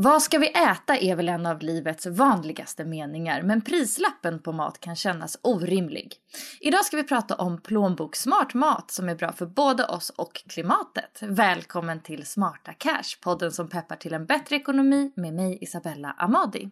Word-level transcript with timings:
Vad 0.00 0.22
ska 0.22 0.38
vi 0.38 0.48
äta 0.48 0.96
är 0.96 1.16
väl 1.16 1.28
en 1.28 1.46
av 1.46 1.62
livets 1.62 2.06
vanligaste 2.06 2.84
meningar, 2.84 3.42
men 3.42 3.60
prislappen 3.60 4.38
på 4.38 4.52
mat 4.52 4.80
kan 4.80 4.96
kännas 4.96 5.38
orimlig. 5.42 6.14
Idag 6.60 6.84
ska 6.84 6.96
vi 6.96 7.04
prata 7.04 7.34
om 7.34 7.60
plånboksmart 7.60 8.54
mat 8.54 8.90
som 8.90 9.08
är 9.08 9.14
bra 9.14 9.32
för 9.32 9.46
både 9.46 9.84
oss 9.84 10.10
och 10.10 10.42
klimatet. 10.48 11.18
Välkommen 11.22 12.00
till 12.02 12.26
Smarta 12.26 12.72
Cash, 12.72 13.20
podden 13.22 13.52
som 13.52 13.68
peppar 13.68 13.96
till 13.96 14.14
en 14.14 14.26
bättre 14.26 14.56
ekonomi 14.56 15.12
med 15.16 15.34
mig 15.34 15.58
Isabella 15.60 16.14
Amadi. 16.18 16.70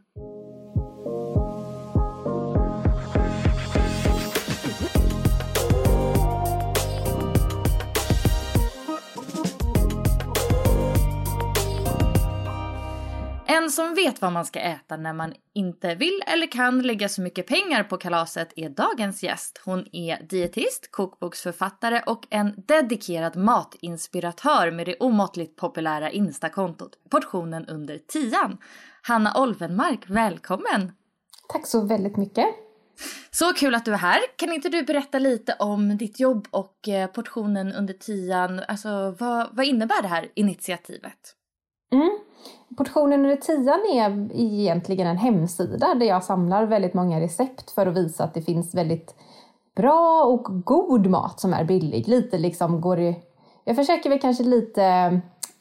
En 13.48 13.70
som 13.70 13.94
vet 13.94 14.22
vad 14.22 14.32
man 14.32 14.44
ska 14.44 14.60
äta 14.60 14.96
när 14.96 15.12
man 15.12 15.34
inte 15.54 15.94
vill 15.94 16.22
eller 16.26 16.46
kan 16.46 16.82
lägga 16.82 17.08
så 17.08 17.22
mycket 17.22 17.46
pengar 17.46 17.84
på 17.84 17.96
kalaset 17.96 18.52
är 18.56 18.68
dagens 18.68 19.22
gäst. 19.22 19.60
Hon 19.64 19.86
är 19.92 20.22
dietist, 20.22 20.90
kokboksförfattare 20.90 22.02
och 22.06 22.26
en 22.30 22.54
dedikerad 22.68 23.36
matinspiratör 23.36 24.70
med 24.70 24.86
det 24.86 24.96
omåttligt 24.96 25.56
populära 25.56 26.10
Instakontot 26.10 26.90
Portionen 27.10 27.66
under 27.66 27.98
tian. 27.98 28.58
Hanna 29.02 29.40
Olvenmark, 29.40 30.10
välkommen! 30.10 30.92
Tack 31.48 31.66
så 31.66 31.80
väldigt 31.80 32.16
mycket. 32.16 32.46
Så 33.30 33.52
kul 33.52 33.74
att 33.74 33.84
du 33.84 33.92
är 33.92 33.98
här. 33.98 34.20
Kan 34.36 34.52
inte 34.52 34.68
du 34.68 34.82
berätta 34.82 35.18
lite 35.18 35.56
om 35.58 35.96
ditt 35.96 36.20
jobb 36.20 36.48
och 36.50 36.88
eh, 36.88 37.10
portionen 37.10 37.72
under 37.72 37.94
tian? 37.94 38.62
Alltså 38.68 39.16
vad, 39.18 39.48
vad 39.52 39.66
innebär 39.66 40.02
det 40.02 40.08
här 40.08 40.32
initiativet? 40.34 41.36
Mm. 41.96 42.18
Portionen 42.76 43.20
under 43.20 43.36
tian 43.36 43.80
är 43.92 44.30
egentligen 44.40 45.06
en 45.06 45.16
hemsida 45.16 45.94
där 45.94 46.06
jag 46.06 46.24
samlar 46.24 46.64
väldigt 46.64 46.94
många 46.94 47.20
recept 47.20 47.70
för 47.70 47.86
att 47.86 47.96
visa 47.96 48.24
att 48.24 48.34
det 48.34 48.42
finns 48.42 48.74
väldigt 48.74 49.14
bra 49.76 50.22
och 50.24 50.64
god 50.64 51.06
mat 51.06 51.40
som 51.40 51.54
är 51.54 51.64
billig. 51.64 52.08
Lite 52.08 52.38
liksom 52.38 52.80
går 52.80 53.00
i, 53.00 53.16
Jag 53.64 53.76
försöker 53.76 54.10
väl 54.10 54.20
kanske 54.20 54.44
lite, 54.44 54.82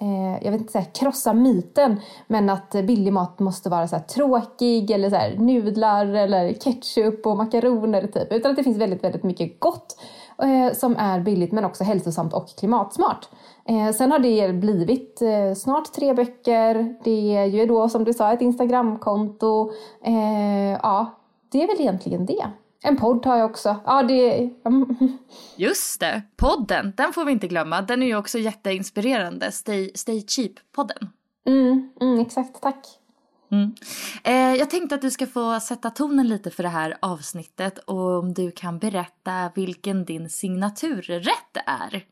eh, 0.01 0.43
jag 0.43 0.51
vet 0.51 0.61
inte 0.61 0.71
säga 0.71 0.85
krossa 0.85 1.33
myten, 1.33 1.99
men 2.27 2.49
att 2.49 2.71
billig 2.71 3.13
mat 3.13 3.39
måste 3.39 3.69
vara 3.69 3.87
så 3.87 3.99
tråkig 3.99 4.91
eller 4.91 5.09
så 5.09 5.15
här, 5.15 5.35
nudlar 5.37 6.05
eller 6.05 6.53
ketchup 6.53 7.25
och 7.25 7.37
makaroner 7.37 8.07
typ. 8.07 8.31
Utan 8.31 8.51
att 8.51 8.57
det 8.57 8.63
finns 8.63 8.77
väldigt, 8.77 9.03
väldigt 9.03 9.23
mycket 9.23 9.59
gott 9.59 9.99
eh, 10.41 10.73
som 10.73 10.95
är 10.95 11.19
billigt 11.19 11.51
men 11.51 11.65
också 11.65 11.83
hälsosamt 11.83 12.33
och 12.33 12.49
klimatsmart. 12.59 13.29
Eh, 13.69 13.91
sen 13.91 14.11
har 14.11 14.19
det 14.19 14.53
blivit 14.53 15.21
eh, 15.21 15.53
snart 15.55 15.93
tre 15.93 16.13
böcker. 16.13 16.95
Det 17.03 17.35
är 17.35 17.45
ju 17.45 17.65
då 17.65 17.89
som 17.89 18.03
du 18.03 18.13
sa 18.13 18.33
ett 18.33 18.41
Instagramkonto. 18.41 19.71
Eh, 20.03 20.79
ja, 20.83 21.19
det 21.51 21.63
är 21.63 21.67
väl 21.67 21.81
egentligen 21.81 22.25
det. 22.25 22.51
En 22.83 22.97
podd 22.97 23.25
har 23.25 23.37
jag 23.37 23.49
också. 23.49 23.75
Ja, 23.85 24.03
det... 24.03 24.49
Just 25.55 25.99
det, 25.99 26.21
podden, 26.35 26.93
den 26.97 27.13
får 27.13 27.25
vi 27.25 27.31
inte 27.31 27.47
glömma. 27.47 27.81
Den 27.81 28.03
är 28.03 28.07
ju 28.07 28.17
också 28.17 28.37
jätteinspirerande. 28.37 29.51
Stay, 29.51 29.91
Stay 29.95 30.19
Cheap-podden. 30.19 31.07
Mm, 31.47 31.89
mm, 32.01 32.19
exakt, 32.19 32.61
tack. 32.61 32.85
Mm. 33.51 33.75
Eh, 34.23 34.59
jag 34.59 34.69
tänkte 34.69 34.95
att 34.95 35.01
du 35.01 35.11
ska 35.11 35.27
få 35.27 35.59
sätta 35.59 35.89
tonen 35.89 36.27
lite 36.27 36.51
för 36.51 36.63
det 36.63 36.69
här 36.69 36.97
avsnittet 36.99 37.77
och 37.77 38.19
om 38.19 38.33
du 38.33 38.51
kan 38.51 38.79
berätta 38.79 39.51
vilken 39.55 40.05
din 40.05 40.29
signaturrätt 40.29 41.57
är. 41.65 42.03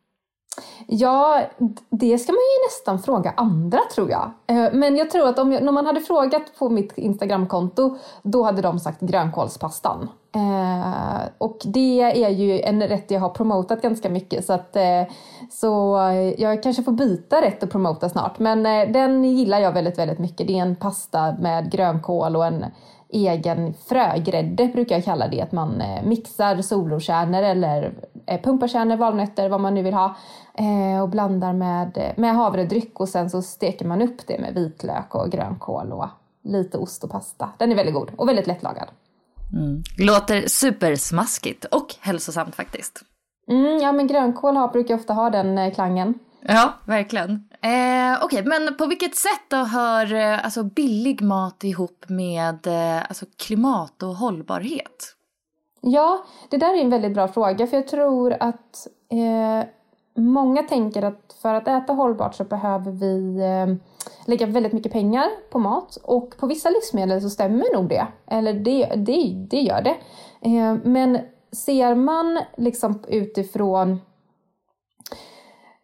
Ja, 0.87 1.41
det 1.89 2.17
ska 2.17 2.31
man 2.31 2.37
ju 2.37 2.67
nästan 2.67 2.99
fråga 2.99 3.33
andra 3.37 3.79
tror 3.95 4.11
jag. 4.11 4.31
Eh, 4.47 4.73
men 4.73 4.97
jag 4.97 5.09
tror 5.09 5.29
att 5.29 5.39
om 5.39 5.51
jag, 5.51 5.63
när 5.63 5.71
man 5.71 5.85
hade 5.85 6.01
frågat 6.01 6.41
på 6.59 6.69
mitt 6.69 6.97
Instagramkonto, 6.97 7.97
då 8.23 8.43
hade 8.43 8.61
de 8.61 8.79
sagt 8.79 9.01
grönkålspastan. 9.01 10.09
Eh, 10.35 11.21
och 11.37 11.57
det 11.63 12.01
är 12.01 12.29
ju 12.29 12.61
en 12.61 12.83
rätt 12.83 13.11
jag 13.11 13.19
har 13.19 13.29
promotat 13.29 13.81
ganska 13.81 14.09
mycket 14.09 14.45
så 14.45 14.53
att 14.53 14.75
eh, 14.75 15.03
så 15.51 15.97
jag 16.37 16.63
kanske 16.63 16.83
får 16.83 16.91
byta 16.91 17.41
rätt 17.41 17.63
och 17.63 17.71
promota 17.71 18.09
snart. 18.09 18.39
Men 18.39 18.65
eh, 18.65 18.91
den 18.91 19.23
gillar 19.23 19.59
jag 19.59 19.71
väldigt, 19.71 19.97
väldigt 19.97 20.19
mycket. 20.19 20.47
Det 20.47 20.57
är 20.57 20.61
en 20.61 20.75
pasta 20.75 21.35
med 21.39 21.71
grönkål 21.71 22.35
och 22.35 22.45
en 22.45 22.65
egen 23.09 23.73
frögrädde 23.73 24.67
brukar 24.67 24.95
jag 24.95 25.05
kalla 25.05 25.27
det. 25.27 25.41
Att 25.41 25.51
man 25.51 25.81
eh, 25.81 26.03
mixar 26.03 26.61
solrokärnor 26.61 27.41
eller 27.41 27.93
pumpakärnor, 28.43 28.95
valnötter, 28.95 29.49
vad 29.49 29.61
man 29.61 29.73
nu 29.73 29.81
vill 29.81 29.93
ha 29.93 30.15
och 31.01 31.09
blandar 31.09 31.53
med, 31.53 32.13
med 32.17 32.35
havredryck 32.35 32.99
och 32.99 33.09
sen 33.09 33.29
så 33.29 33.41
steker 33.41 33.85
man 33.85 34.01
upp 34.01 34.27
det 34.27 34.39
med 34.39 34.53
vitlök 34.53 35.15
och 35.15 35.31
grönkål 35.31 35.91
och 35.91 36.07
lite 36.43 36.77
ost 36.77 37.03
och 37.03 37.11
pasta. 37.11 37.49
Den 37.57 37.71
är 37.71 37.75
väldigt 37.75 37.95
god 37.95 38.11
och 38.15 38.27
väldigt 38.27 38.47
lättlagad. 38.47 38.87
Mm. 39.53 39.83
Låter 39.97 40.47
supersmaskigt 40.47 41.65
och 41.65 41.95
hälsosamt 41.99 42.55
faktiskt. 42.55 43.03
Mm, 43.47 43.77
ja 43.77 43.91
men 43.91 44.07
grönkål 44.07 44.55
har, 44.55 44.67
brukar 44.67 44.95
ofta 44.95 45.13
ha 45.13 45.29
den 45.29 45.57
eh, 45.57 45.73
klangen. 45.73 46.19
Ja, 46.41 46.73
verkligen. 46.85 47.31
Eh, 47.61 48.23
Okej, 48.23 48.41
okay, 48.41 48.43
men 48.43 48.77
på 48.77 48.85
vilket 48.85 49.15
sätt 49.15 49.41
då 49.47 49.57
hör 49.57 50.13
eh, 50.13 50.45
alltså, 50.45 50.63
billig 50.63 51.21
mat 51.21 51.63
ihop 51.63 52.05
med 52.07 52.67
eh, 52.67 53.03
alltså, 53.07 53.25
klimat 53.37 54.03
och 54.03 54.15
hållbarhet? 54.15 55.15
Ja, 55.81 56.25
det 56.49 56.57
där 56.57 56.77
är 56.77 56.81
en 56.81 56.89
väldigt 56.89 57.13
bra 57.13 57.27
fråga 57.27 57.67
för 57.67 57.77
jag 57.77 57.87
tror 57.87 58.35
att 58.39 58.87
eh, 59.11 59.69
Många 60.15 60.63
tänker 60.63 61.01
att 61.01 61.35
för 61.41 61.53
att 61.53 61.67
äta 61.67 61.93
hållbart 61.93 62.35
så 62.35 62.43
behöver 62.43 62.91
vi 62.91 63.37
eh, 63.37 63.75
lägga 64.25 64.45
väldigt 64.45 64.73
mycket 64.73 64.91
pengar 64.91 65.25
på 65.49 65.59
mat 65.59 65.97
och 66.03 66.37
på 66.37 66.47
vissa 66.47 66.69
livsmedel 66.69 67.21
så 67.21 67.29
stämmer 67.29 67.73
nog 67.73 67.89
det. 67.89 68.07
Eller 68.27 68.53
det, 68.53 68.85
det, 68.85 69.45
det 69.49 69.61
gör 69.61 69.81
det. 69.81 69.95
Eh, 70.41 70.75
men 70.83 71.19
ser 71.51 71.95
man 71.95 72.39
liksom 72.57 73.03
utifrån 73.07 74.01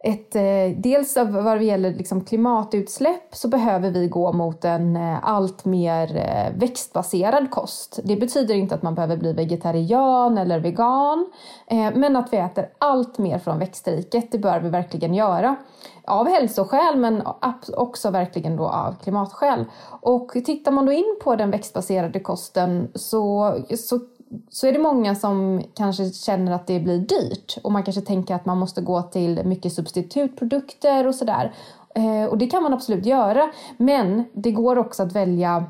ett, 0.04 0.36
eh, 0.36 0.76
dels 0.76 1.16
vad 1.16 1.58
det 1.58 1.64
gäller 1.64 1.94
liksom 1.94 2.24
klimatutsläpp 2.24 3.34
så 3.34 3.48
behöver 3.48 3.90
vi 3.90 4.08
gå 4.08 4.32
mot 4.32 4.64
en 4.64 4.96
eh, 4.96 5.28
allt 5.28 5.64
mer 5.64 6.16
eh, 6.16 6.58
växtbaserad 6.58 7.50
kost. 7.50 8.00
Det 8.04 8.16
betyder 8.16 8.54
inte 8.54 8.74
att 8.74 8.82
man 8.82 8.94
behöver 8.94 9.16
bli 9.16 9.32
vegetarian 9.32 10.38
eller 10.38 10.60
vegan, 10.60 11.26
men 11.94 12.16
att 12.16 12.32
vi 12.32 12.36
äter 12.36 12.68
allt 12.78 13.18
mer 13.18 13.38
från 13.38 13.58
växtriket, 13.58 14.32
det 14.32 14.38
bör 14.38 14.60
vi 14.60 14.68
verkligen 14.68 15.14
göra. 15.14 15.56
Av 16.04 16.28
hälsoskäl 16.28 16.96
men 16.96 17.22
också 17.76 18.10
verkligen 18.10 18.56
då 18.56 18.68
av 18.68 18.94
klimatskäl. 19.02 19.64
Och 20.00 20.28
tittar 20.28 20.72
man 20.72 20.86
då 20.86 20.92
in 20.92 21.18
på 21.24 21.36
den 21.36 21.50
växtbaserade 21.50 22.20
kosten 22.20 22.90
så, 22.94 23.54
så 23.76 24.00
så 24.50 24.66
är 24.66 24.72
det 24.72 24.78
många 24.78 25.14
som 25.14 25.62
kanske 25.74 26.10
känner 26.10 26.52
att 26.52 26.66
det 26.66 26.80
blir 26.80 26.98
dyrt 26.98 27.58
och 27.62 27.72
man 27.72 27.82
kanske 27.82 28.02
tänker 28.02 28.34
att 28.34 28.46
man 28.46 28.58
måste 28.58 28.80
gå 28.80 29.02
till 29.02 29.44
mycket 29.44 29.72
substitutprodukter 29.72 31.06
och 31.06 31.14
sådär. 31.14 31.54
Eh, 31.94 32.24
och 32.24 32.38
det 32.38 32.46
kan 32.46 32.62
man 32.62 32.72
absolut 32.72 33.06
göra, 33.06 33.50
men 33.76 34.24
det 34.32 34.52
går 34.52 34.78
också 34.78 35.02
att 35.02 35.12
välja 35.12 35.64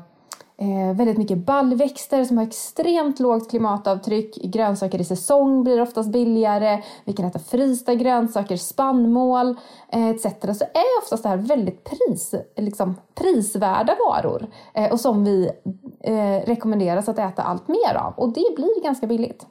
eh, 0.57 0.95
väldigt 0.97 1.17
mycket 1.17 1.37
baljväxter 1.37 2.23
som 2.23 2.37
har 2.37 2.45
extremt 2.45 3.19
lågt 3.19 3.49
klimatavtryck. 3.49 4.35
Grönsaker 4.35 5.01
i 5.01 5.03
säsong 5.03 5.63
blir 5.63 5.81
oftast 5.81 6.11
billigare. 6.11 6.83
Vi 7.05 7.13
kan 7.13 7.25
äta 7.25 7.39
frysta 7.39 7.95
grönsaker, 7.95 8.57
spannmål 8.57 9.55
eh, 9.89 10.09
etc. 10.09 10.23
Så 10.41 10.63
är 10.63 11.03
oftast 11.03 11.23
det 11.23 11.29
här 11.29 11.37
väldigt 11.37 11.83
pris, 11.83 12.35
liksom, 12.57 12.95
prisvärda 13.15 13.95
varor 14.07 14.47
och 14.91 14.99
som 14.99 15.23
vi 15.23 15.49
eh, 16.03 16.47
rekommenderas 16.47 17.09
att 17.09 17.19
äta 17.19 17.41
allt 17.41 17.67
mer 17.67 17.95
av. 17.95 18.13
Och 18.17 18.33
det 18.33 18.55
blir 18.55 18.83
ganska 18.83 19.07
billigt. 19.07 19.45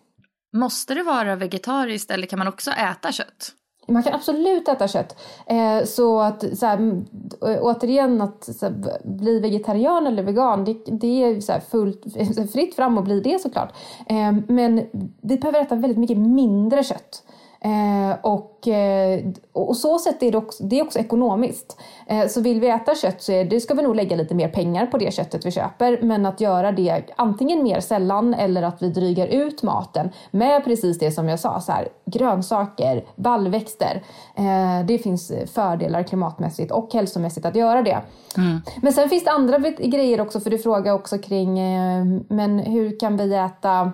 Måste 0.53 0.95
det 0.95 1.03
vara 1.03 1.37
vegetariskt 1.37 2.11
eller 2.11 2.27
kan 2.27 2.39
man 2.39 2.49
också 2.49 2.71
äta 2.71 3.13
kött? 3.13 3.53
Man 3.89 4.03
kan 4.03 4.15
absolut 4.15 4.69
äta 4.69 4.89
kött. 4.89 5.17
Eh, 5.47 5.85
så 5.85 6.21
att 6.21 6.59
så 6.59 6.67
här, 6.67 7.03
återigen 7.41 8.21
att 8.21 8.49
här, 8.63 9.01
bli 9.05 9.41
vegetarian 9.41 10.07
eller 10.07 10.23
vegan, 10.23 10.65
det, 10.65 10.75
det 10.87 11.25
är 11.25 11.41
så 11.41 11.53
här, 11.53 11.61
fullt 11.61 12.05
fritt 12.53 12.75
fram 12.75 12.99
att 12.99 13.05
bli 13.05 13.21
det 13.21 13.39
såklart. 13.39 13.73
Eh, 14.07 14.33
men 14.49 14.87
vi 15.23 15.37
behöver 15.37 15.61
äta 15.61 15.75
väldigt 15.75 15.99
mycket 15.99 16.19
mindre 16.19 16.85
kött. 16.85 17.23
Eh, 17.65 18.17
och, 18.23 18.69
eh, 18.69 19.21
och 19.53 19.77
så 19.77 19.99
sätt 19.99 20.23
är 20.23 20.33
det 20.33 20.39
också, 20.39 20.65
det 20.65 20.79
är 20.79 20.85
också 20.85 20.99
ekonomiskt. 20.99 21.81
Eh, 22.07 22.27
så 22.27 22.41
vill 22.41 22.61
vi 22.61 22.69
äta 22.69 22.95
kött 22.95 23.23
så 23.23 23.33
är, 23.33 23.45
det 23.45 23.61
ska 23.61 23.75
vi 23.75 23.83
nog 23.83 23.97
lägga 23.97 24.17
lite 24.17 24.35
mer 24.35 24.49
pengar 24.49 24.87
på 24.87 24.99
det 24.99 25.15
köttet 25.15 25.47
vi 25.47 25.51
köper. 25.51 25.99
Men 26.03 26.27
att 26.27 26.41
göra 26.41 26.73
det 26.73 27.03
antingen 27.17 27.63
mer 27.63 27.81
sällan 27.81 28.35
eller 28.35 28.63
att 28.63 28.83
vi 28.83 28.89
drygar 28.89 29.27
ut 29.27 29.63
maten 29.63 30.11
med 30.31 30.65
precis 30.65 30.99
det 30.99 31.11
som 31.11 31.29
jag 31.29 31.41
sa, 31.41 31.61
så 31.61 31.73
här, 31.73 31.89
grönsaker, 32.05 33.05
baljväxter. 33.17 34.03
Eh, 34.35 34.87
det 34.87 34.99
finns 34.99 35.33
fördelar 35.55 36.03
klimatmässigt 36.03 36.73
och 36.73 36.93
hälsomässigt 36.93 37.47
att 37.47 37.57
göra 37.57 37.83
det. 37.83 37.99
Mm. 38.37 38.61
Men 38.83 38.93
sen 38.93 39.09
finns 39.09 39.25
det 39.25 39.31
andra 39.31 39.59
grejer 39.79 40.21
också, 40.21 40.41
för 40.41 40.51
du 40.51 40.59
frågar 40.59 40.93
också 40.93 41.19
kring 41.19 41.59
eh, 41.59 42.05
men 42.29 42.59
hur 42.59 43.01
kan 43.01 43.17
vi 43.17 43.35
äta 43.35 43.93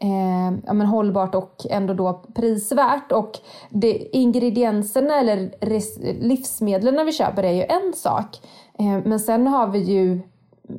eh, 0.00 0.58
ja, 0.66 0.72
men 0.72 0.86
hållbart 0.86 1.34
och 1.34 1.66
ändå 1.70 1.94
då 1.94 2.22
prisvärt. 2.34 3.12
Och 3.12 3.38
det, 3.70 4.16
ingredienserna 4.16 5.20
eller 5.20 5.54
res, 5.60 5.98
livsmedlen 6.20 7.06
vi 7.06 7.12
köper 7.12 7.42
är 7.42 7.52
ju 7.52 7.62
en 7.62 7.92
sak. 7.92 8.40
Eh, 8.78 8.98
men 9.04 9.20
sen 9.20 9.46
har 9.46 9.66
vi 9.66 9.78
ju 9.78 10.20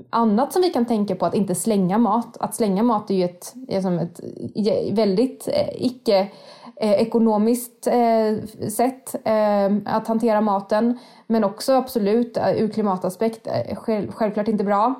annat 0.09 0.53
som 0.53 0.61
vi 0.61 0.69
kan 0.69 0.85
tänka 0.85 1.15
på 1.15 1.25
att 1.25 1.35
inte 1.35 1.55
slänga 1.55 1.97
mat. 1.97 2.37
Att 2.39 2.55
slänga 2.55 2.83
mat 2.83 3.09
är 3.09 3.15
ju 3.15 3.23
ett, 3.23 3.53
är 3.67 3.81
som 3.81 3.99
ett 3.99 4.19
väldigt 4.91 5.47
eh, 5.47 5.85
icke 5.85 6.27
eh, 6.75 6.91
ekonomiskt 6.91 7.87
eh, 7.87 8.67
sätt 8.69 9.15
eh, 9.25 9.95
att 9.95 10.07
hantera 10.07 10.41
maten. 10.41 10.99
Men 11.27 11.43
också 11.43 11.73
absolut 11.73 12.37
eh, 12.37 12.61
ur 12.61 12.67
klimataspekt 12.67 13.47
eh, 13.47 13.75
själv, 13.75 14.11
självklart 14.11 14.47
inte 14.47 14.63
bra. 14.63 14.95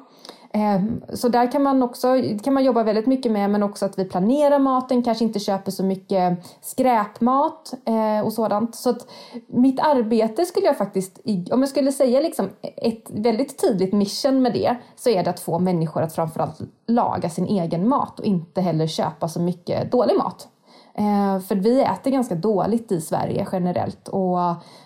Ehm, 0.54 1.02
så 1.14 1.30
där 1.30 1.52
kan 1.52 1.64
man 1.64 1.84
också 1.84 2.08
kan 2.44 2.54
man 2.54 2.64
jobba 2.64 2.84
väldigt 2.84 3.08
mycket 3.08 3.32
med, 3.32 3.50
men 3.50 3.64
också 3.64 3.86
att 3.86 4.00
vi 4.00 4.06
planerar 4.06 4.60
maten, 4.60 5.04
kanske 5.04 5.24
inte 5.24 5.40
köper 5.40 5.72
så 5.72 5.84
mycket 5.84 6.38
skräpmat 6.62 7.74
eh, 7.86 8.26
och 8.26 8.34
sådant. 8.34 8.76
Så 8.76 8.90
att 8.90 9.08
mitt 9.48 9.80
arbete 9.80 10.46
skulle 10.46 10.66
jag 10.66 10.78
faktiskt, 10.78 11.20
om 11.52 11.60
jag 11.60 11.70
skulle 11.70 11.92
säga 11.92 12.20
liksom 12.20 12.50
ett 12.62 13.10
väldigt 13.10 13.62
tydligt 13.62 13.94
mission 13.94 14.42
med 14.42 14.54
det, 14.54 14.76
så 14.96 15.10
är 15.10 15.24
det 15.24 15.30
att 15.30 15.40
få 15.40 15.60
människor 15.60 16.02
att 16.02 16.16
framförallt 16.16 16.60
laga 16.88 17.30
sin 17.30 17.46
egen 17.46 17.88
mat 17.88 18.20
och 18.20 18.26
inte 18.26 18.62
heller 18.62 18.88
köpa 18.88 19.28
så 19.28 19.42
mycket 19.42 19.92
dålig 19.92 20.18
mat. 20.18 20.48
Ehm, 20.96 21.42
för 21.42 21.56
vi 21.56 21.82
äter 21.82 22.12
ganska 22.12 22.36
dåligt 22.36 22.92
i 22.92 23.02
Sverige 23.02 23.48
generellt 23.52 24.08
och 24.08 24.40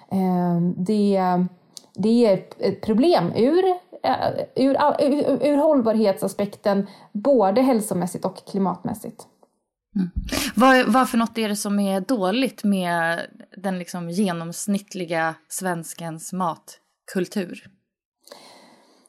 ehm, 0.10 0.74
det, 0.78 1.22
det 1.94 2.26
är 2.26 2.44
ett 2.60 2.82
problem 2.82 3.32
ur 3.36 3.64
Eh, 4.06 4.46
ur, 4.56 4.78
ur, 5.00 5.44
ur 5.48 5.58
hållbarhetsaspekten 5.58 6.88
både 7.12 7.62
hälsomässigt 7.62 8.26
och 8.26 8.48
klimatmässigt. 8.48 9.28
Mm. 9.96 10.10
Vad, 10.56 10.94
vad 10.94 11.10
för 11.10 11.18
något 11.18 11.38
är 11.38 11.50
det 11.50 11.56
som 11.56 11.80
är 11.80 12.02
dåligt 12.02 12.64
med 12.64 13.22
den 13.58 13.80
liksom 13.80 14.10
genomsnittliga 14.10 15.36
svenskens 15.50 16.34
matkultur? 16.34 17.70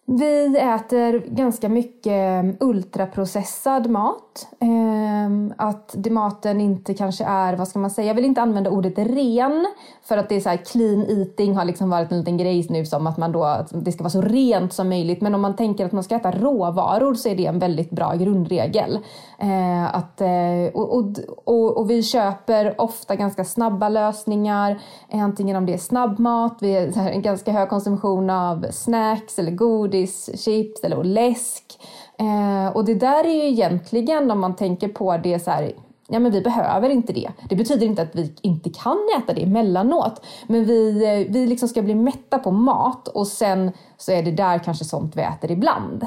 Vi 0.08 0.56
äter 0.58 1.26
ganska 1.28 1.68
mycket 1.68 2.12
mm, 2.12 2.56
ultraprocessad 2.60 3.90
mat. 3.90 4.48
Ehm, 4.60 5.52
att 5.58 5.96
maten 6.10 6.60
inte 6.60 6.94
kanske 6.94 7.24
är, 7.24 7.54
vad 7.56 7.68
ska 7.68 7.78
man 7.78 7.90
säga, 7.90 8.06
jag 8.06 8.14
vill 8.14 8.24
inte 8.24 8.42
använda 8.42 8.70
ordet 8.70 8.98
ren 8.98 9.66
för 10.02 10.16
att 10.16 10.28
det 10.28 10.36
är 10.36 10.40
så 10.40 10.48
här, 10.48 10.56
clean 10.56 11.06
eating 11.08 11.56
har 11.56 11.64
liksom 11.64 11.90
varit 11.90 12.12
en 12.12 12.18
liten 12.18 12.36
grej 12.36 12.66
nu 12.70 12.86
som 12.86 13.06
att 13.06 13.16
man 13.16 13.32
då, 13.32 13.44
att 13.44 13.84
det 13.84 13.92
ska 13.92 14.02
vara 14.02 14.10
så 14.10 14.20
rent 14.20 14.72
som 14.72 14.88
möjligt. 14.88 15.20
Men 15.20 15.34
om 15.34 15.40
man 15.40 15.56
tänker 15.56 15.86
att 15.86 15.92
man 15.92 16.04
ska 16.04 16.14
äta 16.14 16.30
råvaror 16.30 17.14
så 17.14 17.28
är 17.28 17.36
det 17.36 17.46
en 17.46 17.58
väldigt 17.58 17.90
bra 17.90 18.14
grundregel. 18.14 18.98
Ehm, 19.38 19.84
att, 19.92 20.20
eh, 20.20 20.74
och, 20.74 20.96
och, 20.98 21.04
och, 21.44 21.76
och, 21.76 21.90
vi 21.90 22.02
köper 22.02 22.80
ofta 22.80 23.16
ganska 23.16 23.44
snabba 23.44 23.88
lösningar, 23.88 24.80
antingen 25.12 25.56
om 25.56 25.66
det 25.66 25.74
är 25.74 25.78
snabbmat, 25.78 26.58
vi 26.60 26.92
har 26.96 27.10
en 27.10 27.22
ganska 27.22 27.52
hög 27.52 27.68
konsumtion 27.68 28.30
av 28.30 28.66
snacks 28.70 29.38
eller 29.38 29.50
godis, 29.50 29.95
chips 30.44 30.84
eller 30.84 31.04
läsk. 31.04 31.78
Eh, 32.18 32.76
och 32.76 32.84
det 32.84 32.94
där 32.94 33.24
är 33.24 33.34
ju 33.34 33.48
egentligen, 33.48 34.30
om 34.30 34.40
man 34.40 34.56
tänker 34.56 34.88
på 34.88 35.16
det 35.16 35.38
så 35.38 35.50
här, 35.50 35.72
ja 36.08 36.18
men 36.18 36.32
vi 36.32 36.40
behöver 36.40 36.90
inte 36.90 37.12
det. 37.12 37.30
Det 37.48 37.56
betyder 37.56 37.86
inte 37.86 38.02
att 38.02 38.14
vi 38.14 38.34
inte 38.42 38.70
kan 38.70 38.98
äta 39.18 39.32
det 39.32 39.42
emellanåt. 39.42 40.22
Men 40.46 40.64
vi, 40.64 41.04
eh, 41.04 41.32
vi 41.32 41.46
liksom 41.46 41.68
ska 41.68 41.82
bli 41.82 41.94
mätta 41.94 42.38
på 42.38 42.50
mat 42.50 43.08
och 43.08 43.26
sen 43.26 43.72
så 43.96 44.12
är 44.12 44.22
det 44.22 44.30
där 44.30 44.58
kanske 44.58 44.84
sånt 44.84 45.16
vi 45.16 45.22
äter 45.22 45.50
ibland. 45.50 46.06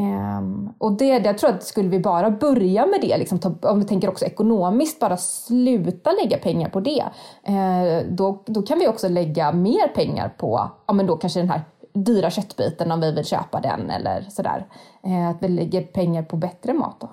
Um, 0.00 0.72
och 0.78 0.92
det, 0.92 1.06
jag 1.06 1.38
tror 1.38 1.50
att 1.50 1.64
skulle 1.64 1.88
vi 1.88 1.98
bara 1.98 2.30
börja 2.30 2.86
med 2.86 3.00
det, 3.00 3.18
liksom 3.18 3.38
ta, 3.38 3.54
om 3.62 3.78
vi 3.78 3.86
tänker 3.86 4.08
också 4.08 4.24
ekonomiskt, 4.24 5.00
bara 5.00 5.16
sluta 5.16 6.12
lägga 6.12 6.38
pengar 6.38 6.68
på 6.68 6.80
det, 6.80 7.04
uh, 7.48 8.12
då, 8.12 8.42
då 8.46 8.62
kan 8.62 8.78
vi 8.78 8.88
också 8.88 9.08
lägga 9.08 9.52
mer 9.52 9.88
pengar 9.88 10.28
på, 10.38 10.70
ja 10.86 10.94
men 10.94 11.06
då 11.06 11.16
kanske 11.16 11.40
den 11.40 11.50
här 11.50 11.62
dyra 11.92 12.30
köttbiten 12.30 12.92
om 12.92 13.00
vi 13.00 13.12
vill 13.12 13.24
köpa 13.24 13.60
den 13.60 13.90
eller 13.90 14.26
sådär. 14.28 14.66
Eh, 15.02 15.28
att 15.28 15.36
vi 15.40 15.48
lägger 15.48 15.82
pengar 15.82 16.22
på 16.22 16.36
bättre 16.36 16.72
mat 16.72 16.96
då. 17.00 17.08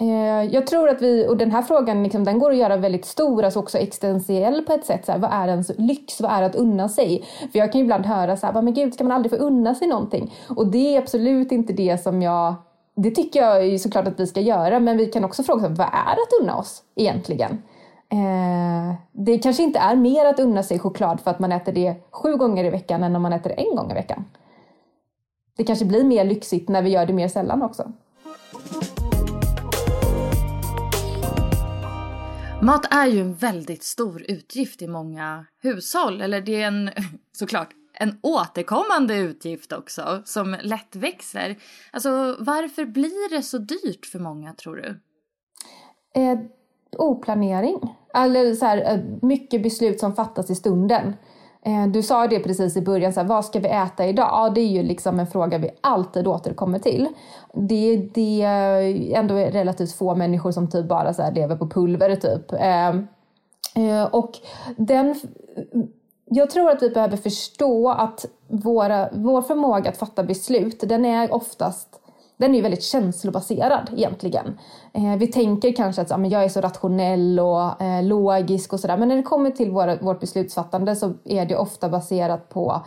Eh, 0.00 0.44
jag 0.44 0.66
tror 0.66 0.88
att 0.88 1.02
vi, 1.02 1.26
och 1.28 1.36
den 1.36 1.50
här 1.50 1.62
frågan 1.62 2.02
liksom, 2.02 2.24
den 2.24 2.38
går 2.38 2.50
att 2.50 2.56
göra 2.56 2.76
väldigt 2.76 3.04
stor, 3.04 3.44
alltså 3.44 3.60
också 3.60 3.78
existentiell 3.78 4.62
på 4.62 4.72
ett 4.72 4.86
sätt. 4.86 5.06
Så 5.06 5.12
här, 5.12 5.18
vad 5.18 5.32
är 5.32 5.48
ens 5.48 5.70
lyx? 5.78 6.20
Vad 6.20 6.30
är 6.30 6.42
att 6.42 6.54
unna 6.54 6.88
sig? 6.88 7.24
För 7.52 7.58
jag 7.58 7.72
kan 7.72 7.78
ju 7.78 7.84
ibland 7.84 8.06
höra 8.06 8.36
så 8.36 8.46
här, 8.46 8.62
men 8.62 8.74
gud, 8.74 8.94
ska 8.94 9.04
man 9.04 9.12
aldrig 9.12 9.30
få 9.30 9.36
unna 9.36 9.74
sig 9.74 9.88
någonting? 9.88 10.34
Och 10.48 10.66
det 10.66 10.96
är 10.96 10.98
absolut 10.98 11.52
inte 11.52 11.72
det 11.72 12.02
som 12.02 12.22
jag 12.22 12.54
det 13.02 13.10
tycker 13.10 13.40
jag 13.40 13.66
ju 13.66 13.78
såklart 13.78 14.06
att 14.06 14.20
vi 14.20 14.26
ska 14.26 14.40
göra, 14.40 14.80
men 14.80 14.96
vi 14.96 15.06
kan 15.06 15.24
också 15.24 15.42
fråga 15.42 15.66
oss 15.66 15.78
vad 15.78 15.86
är 15.86 16.12
att 16.12 16.42
unna 16.42 16.56
oss 16.56 16.82
egentligen? 16.94 17.62
Eh, 18.12 18.94
det 19.12 19.38
kanske 19.38 19.62
inte 19.62 19.78
är 19.78 19.96
mer 19.96 20.26
att 20.26 20.38
unna 20.38 20.62
sig 20.62 20.78
choklad 20.78 21.20
för 21.20 21.30
att 21.30 21.38
man 21.38 21.52
äter 21.52 21.72
det 21.72 21.94
sju 22.10 22.36
gånger 22.36 22.64
i 22.64 22.70
veckan 22.70 23.02
än 23.02 23.16
om 23.16 23.22
man 23.22 23.32
äter 23.32 23.50
det 23.50 23.56
en 23.56 23.76
gång 23.76 23.90
i 23.90 23.94
veckan. 23.94 24.24
Det 25.56 25.64
kanske 25.64 25.84
blir 25.84 26.04
mer 26.04 26.24
lyxigt 26.24 26.68
när 26.68 26.82
vi 26.82 26.90
gör 26.90 27.06
det 27.06 27.12
mer 27.12 27.28
sällan 27.28 27.62
också. 27.62 27.92
Mat 32.62 32.94
är 32.94 33.06
ju 33.06 33.20
en 33.20 33.34
väldigt 33.34 33.82
stor 33.82 34.24
utgift 34.28 34.82
i 34.82 34.88
många 34.88 35.46
hushåll. 35.62 36.20
Eller 36.20 36.40
det 36.40 36.62
är 36.62 36.66
en, 36.66 36.90
såklart, 37.32 37.68
en 37.94 38.18
återkommande 38.22 39.16
utgift 39.16 39.72
också 39.72 40.22
som 40.24 40.56
lätt 40.62 40.96
växer. 40.96 41.56
Alltså 41.92 42.36
varför 42.40 42.84
blir 42.84 43.36
det 43.36 43.42
så 43.42 43.58
dyrt 43.58 44.06
för 44.06 44.18
många 44.18 44.52
tror 44.54 44.76
du? 44.76 45.00
Eh, 46.20 46.38
oplanering. 46.98 47.80
Eller 48.14 48.54
så 48.54 48.66
här, 48.66 48.92
eh, 48.94 49.00
mycket 49.22 49.62
beslut 49.62 50.00
som 50.00 50.12
fattas 50.12 50.50
i 50.50 50.54
stunden. 50.54 51.14
Eh, 51.62 51.86
du 51.86 52.02
sa 52.02 52.26
det 52.26 52.40
precis 52.40 52.76
i 52.76 52.82
början, 52.82 53.12
så 53.12 53.20
här, 53.20 53.26
vad 53.26 53.44
ska 53.44 53.60
vi 53.60 53.68
äta 53.68 54.06
idag? 54.06 54.28
Ja, 54.32 54.50
det 54.50 54.60
är 54.60 54.66
ju 54.66 54.82
liksom 54.82 55.20
en 55.20 55.26
fråga 55.26 55.58
vi 55.58 55.70
alltid 55.80 56.26
återkommer 56.26 56.78
till. 56.78 57.08
Det, 57.54 57.96
det 57.96 58.42
är 58.42 59.14
ändå 59.14 59.34
relativt 59.34 59.92
få 59.92 60.14
människor 60.14 60.52
som 60.52 60.70
typ 60.70 60.88
bara 60.88 61.14
så 61.14 61.22
här 61.22 61.32
lever 61.32 61.56
på 61.56 61.68
pulver 61.68 62.16
typ. 62.16 62.52
Eh, 62.52 64.04
och 64.04 64.30
den, 64.76 65.14
jag 66.24 66.50
tror 66.50 66.70
att 66.70 66.82
vi 66.82 66.90
behöver 66.90 67.16
förstå 67.16 67.90
att 67.90 68.26
våra, 68.48 69.08
vår 69.12 69.42
förmåga 69.42 69.90
att 69.90 69.96
fatta 69.96 70.22
beslut, 70.22 70.80
den 70.80 71.04
är 71.04 71.34
oftast 71.34 71.99
den 72.40 72.50
är 72.50 72.56
ju 72.56 72.62
väldigt 72.62 72.82
känslobaserad 72.82 73.90
egentligen. 73.96 74.58
Eh, 74.92 75.16
vi 75.16 75.26
tänker 75.26 75.72
kanske 75.72 76.02
att 76.02 76.10
ja, 76.10 76.16
men 76.16 76.30
jag 76.30 76.44
är 76.44 76.48
så 76.48 76.60
rationell 76.60 77.40
och 77.40 77.82
eh, 77.82 78.02
logisk 78.02 78.72
och 78.72 78.80
sådär, 78.80 78.96
men 78.96 79.08
när 79.08 79.16
det 79.16 79.22
kommer 79.22 79.50
till 79.50 79.70
våra, 79.70 79.96
vårt 79.96 80.20
beslutsfattande 80.20 80.96
så 80.96 81.12
är 81.24 81.46
det 81.46 81.56
ofta 81.56 81.88
baserat 81.88 82.48
på 82.48 82.82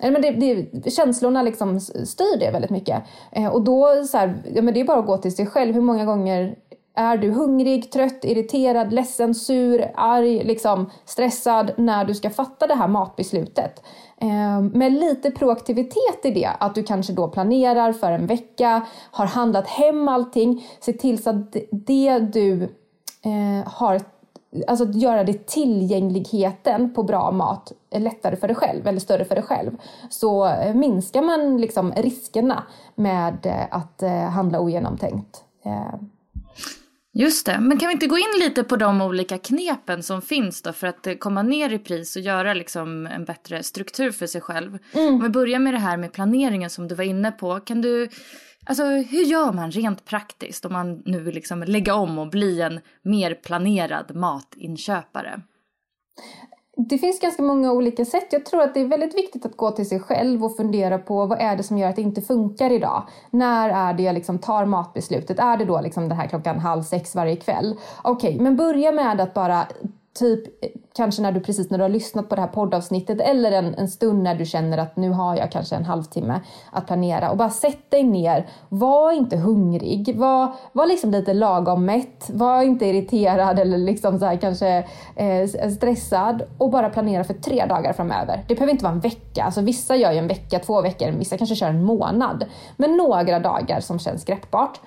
eh, 0.00 0.10
men 0.10 0.22
det, 0.22 0.30
det, 0.72 0.90
känslorna 0.90 1.42
liksom 1.42 1.80
styr 1.80 2.38
det 2.40 2.50
väldigt 2.50 2.70
mycket. 2.70 3.02
Eh, 3.32 3.46
och 3.46 3.64
då 3.64 4.04
så 4.04 4.18
här, 4.18 4.42
ja, 4.54 4.62
men 4.62 4.74
det 4.74 4.80
är 4.80 4.84
bara 4.84 4.98
att 4.98 5.06
gå 5.06 5.16
till 5.16 5.36
sig 5.36 5.46
själv. 5.46 5.74
Hur 5.74 5.82
många 5.82 6.04
gånger 6.04 6.58
är 6.94 7.16
du 7.16 7.30
hungrig, 7.30 7.92
trött, 7.92 8.24
irriterad, 8.24 8.92
ledsen, 8.92 9.34
sur, 9.34 9.90
arg, 9.94 10.44
liksom 10.44 10.90
stressad 11.04 11.72
när 11.76 12.04
du 12.04 12.14
ska 12.14 12.30
fatta 12.30 12.66
det 12.66 12.74
här 12.74 12.88
matbeslutet? 12.88 13.82
Eh, 14.20 14.60
med 14.60 14.92
lite 14.92 15.30
proaktivitet 15.30 16.24
i 16.24 16.30
det, 16.30 16.50
att 16.58 16.74
du 16.74 16.82
kanske 16.82 17.12
då 17.12 17.28
planerar 17.28 17.92
för 17.92 18.12
en 18.12 18.26
vecka, 18.26 18.86
har 19.10 19.26
handlat 19.26 19.66
hem 19.66 20.08
allting, 20.08 20.66
se 20.80 20.92
till 20.92 21.22
så 21.22 21.30
att 21.30 21.56
det 21.70 22.18
du 22.18 22.62
eh, 23.22 23.66
har 23.66 24.00
Alltså 24.66 24.84
att 24.84 24.94
göra 24.94 25.24
det 25.24 25.46
tillgängligheten 25.46 26.94
på 26.94 27.02
bra 27.02 27.30
mat 27.30 27.72
lättare 27.90 28.36
för 28.36 28.48
dig 28.48 28.56
själv 28.56 28.86
eller 28.86 29.00
större 29.00 29.24
för 29.24 29.34
dig 29.34 29.44
själv. 29.44 29.76
Så 30.10 30.46
eh, 30.46 30.74
minskar 30.74 31.22
man 31.22 31.56
liksom 31.60 31.92
riskerna 31.92 32.62
med 32.94 33.66
att 33.70 34.02
handla 34.30 34.60
ogenomtänkt. 34.60 35.44
Just 37.16 37.46
det, 37.46 37.60
men 37.60 37.78
kan 37.78 37.88
vi 37.88 37.92
inte 37.92 38.06
gå 38.06 38.18
in 38.18 38.38
lite 38.38 38.64
på 38.64 38.76
de 38.76 39.00
olika 39.00 39.38
knepen 39.38 40.02
som 40.02 40.22
finns 40.22 40.62
då 40.62 40.72
för 40.72 40.86
att 40.86 41.06
komma 41.18 41.42
ner 41.42 41.72
i 41.72 41.78
pris 41.78 42.16
och 42.16 42.22
göra 42.22 42.54
liksom 42.54 43.06
en 43.06 43.24
bättre 43.24 43.62
struktur 43.62 44.10
för 44.10 44.26
sig 44.26 44.40
själv? 44.40 44.78
Mm. 44.92 45.14
Om 45.14 45.22
vi 45.22 45.28
börjar 45.28 45.58
med 45.58 45.74
det 45.74 45.78
här 45.78 45.96
med 45.96 46.12
planeringen 46.12 46.70
som 46.70 46.88
du 46.88 46.94
var 46.94 47.04
inne 47.04 47.32
på. 47.32 47.60
Kan 47.60 47.80
du, 47.80 48.08
alltså 48.66 48.84
hur 48.84 49.22
gör 49.24 49.52
man 49.52 49.70
rent 49.70 50.04
praktiskt 50.04 50.64
om 50.64 50.72
man 50.72 51.02
nu 51.04 51.20
vill 51.20 51.34
liksom 51.34 51.62
lägga 51.62 51.94
om 51.94 52.18
och 52.18 52.30
bli 52.30 52.60
en 52.60 52.80
mer 53.02 53.34
planerad 53.34 54.14
matinköpare? 54.14 55.42
Det 56.76 56.98
finns 56.98 57.20
ganska 57.20 57.42
många 57.42 57.72
olika 57.72 58.04
sätt. 58.04 58.26
Jag 58.30 58.46
tror 58.46 58.62
att 58.62 58.74
det 58.74 58.80
är 58.80 58.84
väldigt 58.84 59.14
viktigt 59.14 59.46
att 59.46 59.56
gå 59.56 59.70
till 59.70 59.88
sig 59.88 60.00
själv 60.00 60.44
och 60.44 60.56
fundera 60.56 60.98
på 60.98 61.26
vad 61.26 61.40
är 61.40 61.56
det 61.56 61.62
som 61.62 61.78
gör 61.78 61.88
att 61.88 61.96
det 61.96 62.02
inte 62.02 62.22
funkar 62.22 62.72
idag? 62.72 63.02
När 63.30 63.68
är 63.68 63.94
det 63.94 64.02
jag 64.02 64.14
liksom 64.14 64.38
tar 64.38 64.64
matbeslutet? 64.64 65.38
Är 65.38 65.56
det 65.56 65.64
då 65.64 65.80
liksom 65.80 66.08
den 66.08 66.18
här 66.18 66.28
klockan 66.28 66.58
halv 66.58 66.82
sex 66.82 67.14
varje 67.14 67.36
kväll? 67.36 67.78
Okej, 68.02 68.30
okay, 68.30 68.42
men 68.42 68.56
börja 68.56 68.92
med 68.92 69.20
att 69.20 69.34
bara 69.34 69.66
typ 70.14 70.42
kanske 70.96 71.22
när 71.22 71.32
du 71.32 71.40
precis 71.40 71.70
när 71.70 71.78
du 71.78 71.84
har 71.84 71.88
lyssnat 71.88 72.28
på 72.28 72.34
det 72.34 72.40
här 72.40 72.48
poddavsnittet 72.48 73.20
eller 73.20 73.52
en, 73.52 73.74
en 73.74 73.88
stund 73.88 74.22
när 74.22 74.34
du 74.34 74.44
känner 74.44 74.78
att 74.78 74.96
nu 74.96 75.10
har 75.10 75.36
jag 75.36 75.52
kanske 75.52 75.76
en 75.76 75.84
halvtimme 75.84 76.40
att 76.70 76.86
planera 76.86 77.30
och 77.30 77.36
bara 77.36 77.50
sätt 77.50 77.90
dig 77.90 78.02
ner. 78.02 78.48
Var 78.68 79.12
inte 79.12 79.36
hungrig, 79.36 80.16
var, 80.16 80.52
var 80.72 80.86
liksom 80.86 81.10
lite 81.10 81.34
lagom 81.34 81.84
mätt, 81.84 82.30
var 82.32 82.62
inte 82.62 82.86
irriterad 82.86 83.58
eller 83.58 83.78
liksom 83.78 84.18
så 84.18 84.24
här, 84.24 84.36
kanske 84.36 84.86
eh, 85.16 85.70
stressad 85.70 86.42
och 86.58 86.70
bara 86.70 86.90
planera 86.90 87.24
för 87.24 87.34
tre 87.34 87.66
dagar 87.66 87.92
framöver. 87.92 88.44
Det 88.48 88.54
behöver 88.54 88.72
inte 88.72 88.84
vara 88.84 88.94
en 88.94 89.00
vecka, 89.00 89.44
alltså 89.44 89.60
vissa 89.60 89.96
gör 89.96 90.12
ju 90.12 90.18
en 90.18 90.28
vecka, 90.28 90.58
två 90.58 90.82
veckor, 90.82 91.10
vissa 91.10 91.36
kanske 91.36 91.56
kör 91.56 91.68
en 91.68 91.84
månad. 91.84 92.44
Men 92.76 92.96
några 92.96 93.38
dagar 93.38 93.80
som 93.80 93.98
känns 93.98 94.24
greppbart. 94.24 94.80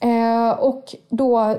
Eh, 0.00 0.50
och 0.50 0.84
då, 1.08 1.56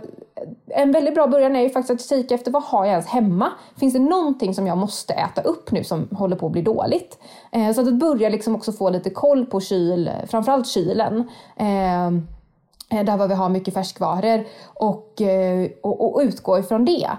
en 0.68 0.92
väldigt 0.92 1.14
bra 1.14 1.28
början 1.28 1.56
är 1.56 1.62
ju 1.62 1.70
faktiskt 1.70 2.02
att 2.02 2.10
kika 2.10 2.36
efter 2.36 2.52
vad 2.52 2.64
har 2.64 2.86
jag 2.86 2.92
ens 2.92 3.08
hemma? 3.08 3.52
Finns 3.78 3.94
det 3.94 4.00
någonting 4.00 4.54
som 4.54 4.68
jag 4.68 4.78
måste 4.78 5.14
äta 5.14 5.42
upp 5.42 5.72
nu 5.72 5.84
som 5.84 6.08
håller 6.12 6.36
på 6.36 6.46
att 6.46 6.52
bli 6.52 6.62
dåligt? 6.62 7.20
Eh, 7.52 7.72
så 7.72 7.82
att 7.82 7.94
börja 7.94 8.30
liksom 8.30 8.56
också 8.56 8.72
få 8.72 8.90
lite 8.90 9.10
koll 9.10 9.46
på 9.46 9.62
kyl, 9.62 10.12
framförallt 10.28 10.68
kylen. 10.68 11.30
Eh, 11.58 12.08
eh 12.08 13.04
där 13.06 13.28
vi 13.28 13.34
har 13.34 13.50
mycket 13.50 13.74
färskvaror 13.74 14.46
och, 14.74 15.22
eh, 15.22 15.70
och, 15.84 16.16
och 16.16 16.22
utgå 16.22 16.60
ifrån 16.60 16.86
det. 16.86 17.10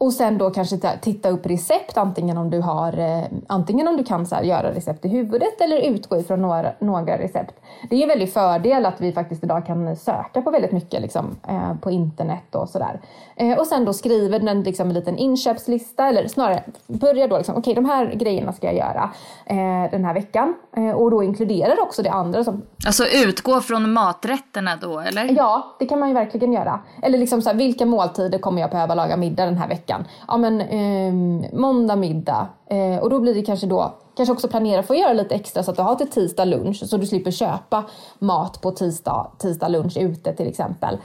Och 0.00 0.12
sen 0.12 0.38
då 0.38 0.50
kanske 0.50 0.76
titta 1.00 1.28
upp 1.28 1.46
recept, 1.46 1.96
antingen 1.96 2.38
om 2.38 2.50
du, 2.50 2.60
har, 2.60 2.98
eh, 2.98 3.24
antingen 3.46 3.88
om 3.88 3.96
du 3.96 4.04
kan 4.04 4.26
så 4.26 4.34
här, 4.34 4.42
göra 4.42 4.74
recept 4.74 5.04
i 5.04 5.08
huvudet 5.08 5.60
eller 5.60 5.90
utgå 5.90 6.16
ifrån 6.16 6.42
några, 6.42 6.72
några 6.78 7.18
recept. 7.18 7.54
Det 7.90 7.96
är 7.96 8.02
en 8.02 8.08
väldig 8.08 8.32
fördel 8.32 8.86
att 8.86 9.00
vi 9.00 9.12
faktiskt 9.12 9.44
idag 9.44 9.66
kan 9.66 9.96
söka 9.96 10.42
på 10.42 10.50
väldigt 10.50 10.72
mycket 10.72 11.02
liksom, 11.02 11.36
eh, 11.48 11.74
på 11.80 11.90
internet 11.90 12.54
och 12.54 12.68
sådär. 12.68 13.00
Eh, 13.36 13.58
och 13.58 13.66
sen 13.66 13.84
då 13.84 13.92
skriver 13.92 14.38
den 14.38 14.62
liksom, 14.62 14.88
en 14.88 14.94
liten 14.94 15.18
inköpslista, 15.18 16.06
eller 16.06 16.28
snarare 16.28 16.62
börjar 16.86 17.28
då 17.28 17.36
liksom, 17.36 17.54
okej 17.56 17.72
okay, 17.72 17.82
de 17.82 17.88
här 17.88 18.14
grejerna 18.14 18.52
ska 18.52 18.66
jag 18.66 18.76
göra 18.76 19.10
eh, 19.46 19.90
den 19.90 20.04
här 20.04 20.14
veckan. 20.14 20.54
Och 20.94 21.10
då 21.10 21.22
inkluderar 21.22 21.82
också 21.82 22.02
det 22.02 22.10
andra 22.10 22.44
som... 22.44 22.62
Alltså 22.86 23.04
utgå 23.06 23.60
från 23.60 23.92
maträtterna 23.92 24.76
då, 24.76 25.00
eller? 25.00 25.36
Ja, 25.36 25.76
det 25.78 25.86
kan 25.86 25.98
man 25.98 26.08
ju 26.08 26.14
verkligen 26.14 26.52
göra. 26.52 26.80
Eller 27.02 27.18
liksom 27.18 27.42
så 27.42 27.50
här, 27.50 27.56
vilka 27.56 27.86
måltider 27.86 28.38
kommer 28.38 28.60
jag 28.60 28.70
behöva 28.70 28.94
laga 28.94 29.16
middag 29.16 29.44
den 29.44 29.56
här 29.56 29.68
veckan? 29.68 29.87
Veckan. 29.88 30.04
Ja 30.28 30.36
men 30.36 30.60
eh, 30.60 31.12
måndag 31.52 31.96
middag 31.96 32.48
eh, 32.70 33.02
och 33.02 33.10
då 33.10 33.20
blir 33.20 33.34
det 33.34 33.42
kanske 33.42 33.66
då 33.66 33.98
Kanske 34.16 34.32
också 34.32 34.48
planera 34.48 34.82
för 34.82 34.94
att 34.94 35.00
göra 35.00 35.12
lite 35.12 35.34
extra 35.34 35.62
så 35.62 35.70
att 35.70 35.76
du 35.76 35.82
har 35.82 35.94
till 35.94 36.10
tisdag 36.10 36.44
lunch 36.44 36.76
så 36.76 36.96
du 36.96 37.06
slipper 37.06 37.30
köpa 37.30 37.84
mat 38.18 38.60
på 38.60 38.70
tisdag, 38.70 39.32
tisdag 39.38 39.68
lunch 39.68 39.96
ute 39.96 40.32
till 40.32 40.48
exempel. 40.48 40.98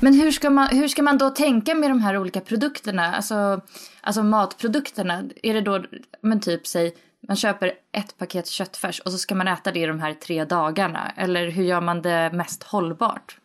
Men 0.00 0.14
hur 0.14 0.30
ska, 0.30 0.50
man, 0.50 0.68
hur 0.68 0.88
ska 0.88 1.02
man 1.02 1.18
då 1.18 1.30
tänka 1.30 1.74
med 1.74 1.90
de 1.90 2.00
här 2.00 2.18
olika 2.18 2.40
produkterna? 2.40 3.14
Alltså, 3.14 3.60
alltså 4.00 4.22
matprodukterna. 4.22 5.22
Är 5.42 5.54
det 5.54 5.60
då, 5.60 5.82
men 6.20 6.40
typ 6.40 6.66
säg, 6.66 6.92
man 7.28 7.36
köper 7.36 7.72
ett 7.92 8.18
paket 8.18 8.46
köttfärs 8.46 9.00
och 9.00 9.12
så 9.12 9.18
ska 9.18 9.34
man 9.34 9.48
äta 9.48 9.72
det 9.72 9.80
i 9.80 9.86
de 9.86 10.00
här 10.00 10.14
tre 10.14 10.44
dagarna. 10.44 11.12
Eller 11.16 11.50
hur 11.50 11.64
gör 11.64 11.80
man 11.80 12.02
det 12.02 12.30
mest 12.32 12.62
hållbart? 12.62 13.36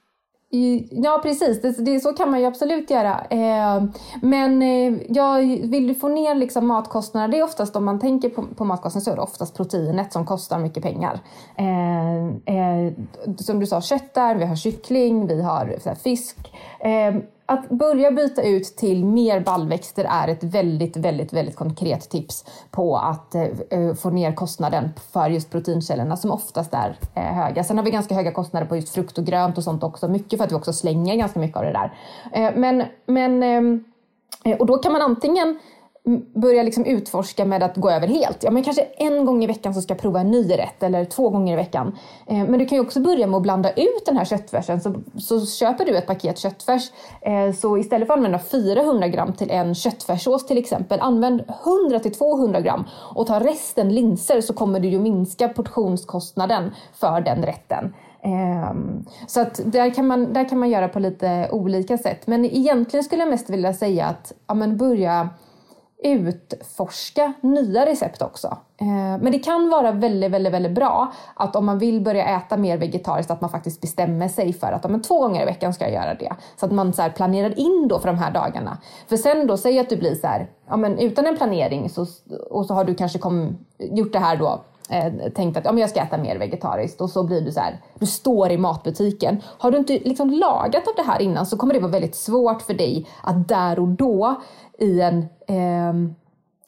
Ja 0.90 1.20
precis, 1.24 1.62
det, 1.62 1.86
det, 1.86 2.00
så 2.00 2.14
kan 2.14 2.32
man 2.32 2.40
ju 2.40 2.46
absolut 2.46 2.90
göra. 2.90 3.26
Eh, 3.30 3.84
men 4.22 4.62
eh, 4.62 5.02
jag 5.10 5.42
vill 5.68 5.88
du 5.88 5.96
få 5.96 6.08
ner 6.08 6.36
liksom 6.36 6.68
matkostnaderna, 6.68 7.32
det 7.32 7.40
är 7.40 7.44
oftast 7.44 7.76
om 7.76 7.86
man 7.86 8.00
tänker 8.00 8.30
på, 8.30 8.44
på 8.56 8.66
matkostnader 8.66 9.04
så 9.04 9.12
är 9.12 9.16
det 9.16 9.22
oftast 9.22 9.58
proteinet 9.58 10.14
som 10.14 10.26
kostar 10.26 10.60
mycket 10.60 10.84
pengar. 10.84 11.20
Eh, 11.56 12.26
eh 12.28 12.94
som 13.38 13.60
du 13.60 13.68
sa, 13.68 13.82
kött 13.82 14.14
där, 14.14 14.36
vi 14.36 14.46
har 14.46 14.56
kyckling, 14.56 15.28
vi 15.28 15.42
har 15.42 15.80
här, 15.86 15.96
fisk. 15.96 16.38
Eh, 16.80 17.16
att 17.50 17.70
börja 17.70 18.12
byta 18.12 18.42
ut 18.42 18.64
till 18.64 19.06
mer 19.06 19.40
baljväxter 19.40 20.06
är 20.10 20.28
ett 20.28 20.44
väldigt, 20.44 20.98
väldigt, 20.98 21.34
väldigt 21.34 21.56
konkret 21.56 22.10
tips 22.10 22.46
på 22.72 22.98
att 22.98 23.36
eh, 23.36 23.44
eh 23.70 23.94
få 23.94 24.10
ner 24.10 24.36
kostnaden 24.36 24.90
för 25.12 25.30
just 25.30 25.52
proteinkällorna 25.52 26.18
som 26.18 26.32
oftast 26.32 26.74
är 26.74 26.98
eh, 27.16 27.24
höga. 27.24 27.64
Sen 27.64 27.78
har 27.78 27.86
vi 27.86 27.92
ganska 27.92 28.16
höga 28.16 28.32
kostnader 28.32 28.68
på 28.68 28.76
just 28.76 28.94
frukt 28.94 29.18
och 29.18 29.26
grönt 29.26 29.58
och 29.58 29.64
sånt 29.64 29.84
också, 29.84 30.08
mycket 30.08 30.38
för 30.40 30.46
att 30.46 30.52
vi 30.52 30.56
också 30.56 30.74
slänger 30.74 31.16
ganska 31.16 31.40
mycket 31.40 31.58
av 31.58 31.64
det 31.64 31.72
där. 31.72 31.94
Eh, 32.32 32.56
men, 32.56 32.84
men, 33.06 33.44
ehm, 33.44 33.84
eh, 34.44 34.58
och 34.58 34.66
då 34.66 34.78
kan 34.78 34.92
man 34.92 35.02
antingen 35.02 35.60
börja 36.34 36.64
liksom 36.64 36.86
utforska 36.86 37.46
med 37.46 37.64
att 37.64 37.76
gå 37.76 37.90
över 37.90 38.08
helt. 38.08 38.44
Ja, 38.44 38.52
men 38.52 38.64
kanske 38.64 38.82
en 38.82 39.26
gång 39.26 39.44
i 39.44 39.48
veckan 39.48 39.74
så 39.74 39.82
ska 39.82 39.94
jag 39.94 40.02
prova 40.02 40.20
en 40.20 40.32
ny 40.32 40.52
rätt 40.52 40.84
eller 40.84 41.06
två 41.06 41.30
gånger 41.30 41.54
i 41.54 41.56
veckan. 41.56 41.98
Eh, 42.28 42.38
men 42.38 42.60
du 42.60 42.66
kan 42.66 42.78
ju 42.78 42.82
också 42.82 43.00
börja 43.00 43.28
med 43.28 43.38
att 43.38 43.44
blanda 43.44 43.72
ut 43.72 44.06
den 44.06 44.18
här 44.18 44.26
köttfärsen. 44.26 44.82
Så, 44.82 44.94
så 45.20 45.46
köper 45.46 45.86
du 45.86 45.98
ett 45.98 46.08
paket 46.08 46.40
köttfärs, 46.40 46.92
eh, 47.22 47.54
så 47.54 47.78
istället 47.78 48.08
för 48.08 48.14
att 48.14 48.18
använda 48.18 48.40
400 48.40 49.08
gram 49.08 49.34
till 49.34 49.52
en 49.52 49.76
köttfärssås 49.76 50.46
till 50.46 50.58
exempel, 50.58 51.00
använd 51.00 51.44
100 51.64 52.00
till 52.00 52.14
200 52.14 52.62
gram 52.62 52.84
och 53.16 53.28
ta 53.28 53.40
resten 53.40 53.96
linser 53.96 54.42
så 54.42 54.54
kommer 54.54 54.80
du 54.80 54.88
ju 54.88 55.00
minska 55.00 55.50
portionskostnaden 55.50 56.72
för 56.94 57.22
den 57.22 57.44
rätten. 57.44 57.94
Ehm, 58.22 59.06
så 59.28 59.42
att 59.42 59.62
där 59.66 59.94
kan, 59.94 60.08
man, 60.08 60.34
där 60.34 60.50
kan 60.50 60.60
man 60.60 60.70
göra 60.70 60.88
på 60.88 61.00
lite 61.00 61.50
olika 61.52 61.98
sätt. 61.98 62.28
Men 62.28 62.46
egentligen 62.46 63.04
skulle 63.04 63.22
jag 63.22 63.30
mest 63.30 63.50
vilja 63.50 63.74
säga 63.74 64.06
att 64.06 64.34
ja, 64.48 64.54
men 64.54 64.78
börja 64.78 65.30
utforska 66.04 67.34
nya 67.42 67.86
recept 67.86 68.22
också. 68.22 68.48
Eh, 68.82 68.88
men 69.22 69.32
det 69.32 69.40
kan 69.40 69.70
vara 69.70 69.92
väldigt, 69.92 70.32
väldigt, 70.32 70.54
väldigt 70.54 70.72
bra 70.72 71.12
att 71.34 71.56
om 71.56 71.66
man 71.66 71.80
vill 71.80 72.02
börja 72.02 72.26
äta 72.26 72.58
mer 72.58 72.78
vegetariskt 72.78 73.32
att 73.32 73.42
man 73.42 73.50
faktiskt 73.50 73.82
bestämmer 73.82 74.28
sig 74.28 74.54
för 74.54 74.72
att 74.72 74.90
men 74.90 75.02
två 75.02 75.20
gånger 75.20 75.42
i 75.42 75.46
veckan 75.46 75.74
ska 75.74 75.84
jag 75.84 75.94
göra 75.94 76.14
det. 76.14 76.34
Så 76.60 76.66
att 76.66 76.72
man 76.72 76.94
så 76.94 77.10
planerar 77.16 77.60
in 77.60 77.88
då 77.88 78.00
för 78.00 78.08
de 78.08 78.18
här 78.18 78.32
dagarna. 78.32 78.78
För 79.08 79.18
sen 79.18 79.48
då, 79.48 79.58
säg 79.58 79.80
att 79.80 79.90
du 79.90 79.98
blir 79.98 80.16
så 80.16 80.28
här, 80.28 80.50
ja 80.68 80.78
men 80.78 81.00
utan 81.00 81.26
en 81.26 81.38
planering 81.38 81.90
så, 81.90 82.06
och 82.50 82.66
så 82.66 82.74
har 82.74 82.84
du 82.84 82.96
kanske 82.96 83.20
kom, 83.20 83.58
gjort 83.78 84.14
det 84.14 84.20
här 84.20 84.38
då 84.38 84.62
eh, 84.90 85.32
tänkt 85.36 85.58
att 85.58 85.66
ja, 85.66 85.72
men 85.72 85.82
jag 85.82 85.90
ska 85.90 86.00
äta 86.00 86.18
mer 86.18 86.38
vegetariskt 86.38 87.02
och 87.02 87.10
så 87.10 87.24
blir 87.24 87.42
du 87.42 87.52
så 87.52 87.60
här, 87.60 87.82
du 88.00 88.06
står 88.06 88.52
i 88.52 88.58
matbutiken. 88.58 89.42
Har 89.58 89.72
du 89.72 89.78
inte 89.78 89.94
liksom 89.94 90.30
lagat 90.30 90.88
av 90.88 90.94
det 90.96 91.04
här 91.04 91.22
innan 91.22 91.46
så 91.46 91.58
kommer 91.58 91.74
det 91.74 91.80
vara 91.80 91.92
väldigt 91.92 92.16
svårt 92.16 92.62
för 92.62 92.74
dig 92.74 93.08
att 93.24 93.48
där 93.48 93.80
och 93.80 93.88
då 93.88 94.42
i 94.80 95.02
en, 95.02 95.26
eh, 95.48 95.94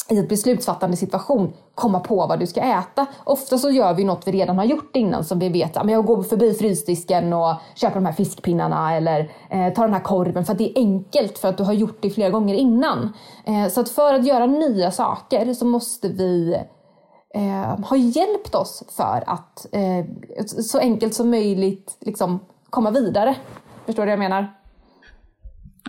i 0.10 0.20
ett 0.20 0.30
beslutsfattande 0.30 0.98
situation 0.98 1.54
komma 1.76 2.00
på 2.00 2.16
vad 2.16 2.40
du 2.40 2.48
ska 2.48 2.62
äta. 2.62 3.06
Ofta 3.24 3.58
så 3.58 3.70
gör 3.70 3.94
vi 3.94 4.04
något 4.04 4.28
vi 4.28 4.32
redan 4.32 4.58
har 4.58 4.66
gjort 4.66 4.96
innan 4.96 5.24
som 5.24 5.40
vi 5.40 5.50
vet, 5.50 5.76
men 5.76 5.90
jag 5.90 6.06
går 6.06 6.24
förbi 6.24 6.54
frysdisken 6.54 7.34
och 7.34 7.56
köper 7.76 7.96
de 7.96 8.06
här 8.06 8.14
fiskpinnarna 8.14 8.96
eller 8.96 9.32
eh, 9.50 9.74
tar 9.74 9.84
den 9.84 9.94
här 9.94 10.04
korven 10.04 10.46
för 10.46 10.52
att 10.52 10.58
det 10.58 10.70
är 10.70 10.82
enkelt 10.82 11.38
för 11.38 11.48
att 11.48 11.58
du 11.58 11.64
har 11.64 11.74
gjort 11.74 11.98
det 12.02 12.10
flera 12.10 12.30
gånger 12.30 12.56
innan. 12.56 13.14
Eh, 13.46 13.68
så 13.68 13.82
att 13.82 13.90
för 13.90 14.14
att 14.14 14.26
göra 14.26 14.46
nya 14.46 14.92
saker 14.92 15.54
så 15.54 15.66
måste 15.66 16.08
vi 16.08 16.58
eh, 17.36 17.80
ha 17.86 17.98
hjälpt 17.98 18.56
oss 18.56 18.84
för 18.90 19.24
att 19.28 19.68
eh, 19.72 20.06
så 20.46 20.80
enkelt 20.80 21.14
som 21.14 21.30
möjligt 21.30 21.98
liksom, 22.00 22.40
komma 22.70 22.92
vidare. 22.92 23.36
Förstår 23.86 24.04
du 24.04 24.08
vad 24.08 24.14
jag 24.14 24.20
menar? 24.20 24.59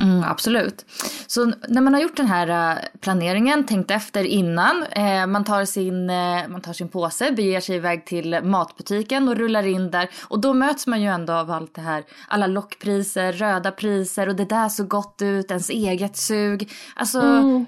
Mm, 0.01 0.25
absolut. 0.25 0.85
Så 1.27 1.53
när 1.69 1.81
man 1.81 1.95
har 1.95 2.01
gjort 2.01 2.17
den 2.17 2.27
här 2.27 2.77
uh, 2.77 2.79
planeringen, 3.01 3.67
tänkt 3.67 3.91
efter 3.91 4.25
innan, 4.25 4.83
eh, 4.83 5.27
man, 5.27 5.45
tar 5.45 5.65
sin, 5.65 6.11
eh, 6.11 6.49
man 6.49 6.61
tar 6.61 6.73
sin 6.73 6.89
påse, 6.89 7.33
beger 7.33 7.61
sig 7.61 7.77
iväg 7.77 8.07
till 8.07 8.41
matbutiken 8.43 9.29
och 9.29 9.37
rullar 9.37 9.67
in 9.67 9.91
där. 9.91 10.11
Och 10.23 10.41
då 10.41 10.55
möts 10.55 10.87
man 10.87 11.03
ju 11.03 11.09
ändå 11.09 11.33
av 11.33 11.51
allt 11.51 11.75
det 11.75 11.81
här, 11.81 12.05
alla 12.29 12.47
lockpriser, 12.47 13.33
röda 13.33 13.71
priser 13.71 14.29
och 14.29 14.37
det 14.37 14.45
där 14.45 14.69
så 14.69 14.85
gott 14.85 15.23
ut, 15.23 15.51
ens 15.51 15.71
eget 15.71 16.17
sug. 16.17 16.71
Alltså, 16.97 17.21
mm. 17.21 17.67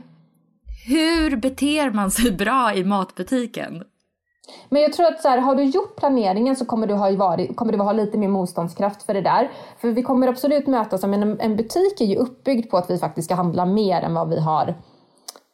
hur 0.86 1.36
beter 1.36 1.90
man 1.90 2.10
sig 2.10 2.32
bra 2.32 2.74
i 2.74 2.84
matbutiken? 2.84 3.82
Men 4.68 4.82
jag 4.82 4.92
tror 4.92 5.06
att 5.06 5.23
så 5.23 5.28
här, 5.28 5.38
har 5.38 5.54
du 5.54 5.62
gjort 5.62 5.97
planeringen 5.97 6.56
så 6.56 6.64
kommer 6.64 6.87
du, 6.87 6.94
ha 6.94 7.11
varit, 7.11 7.56
kommer 7.56 7.73
du 7.73 7.78
ha 7.78 7.92
lite 7.92 8.18
mer 8.18 8.28
motståndskraft 8.28 9.02
för 9.02 9.14
det 9.14 9.21
där. 9.21 9.50
För 9.78 9.88
vi 9.88 10.02
kommer 10.02 10.28
absolut 10.28 10.66
mötas, 10.66 11.02
men 11.02 11.23
en, 11.23 11.40
en 11.40 11.56
butik 11.56 12.00
är 12.00 12.04
ju 12.04 12.16
uppbyggd 12.16 12.71
på 12.71 12.76
att 12.76 12.90
vi 12.90 12.99
faktiskt 12.99 13.26
ska 13.26 13.35
handla 13.35 13.66
mer 13.66 14.02
än 14.02 14.14
vad 14.14 14.28
vi 14.28 14.40
har 14.40 14.75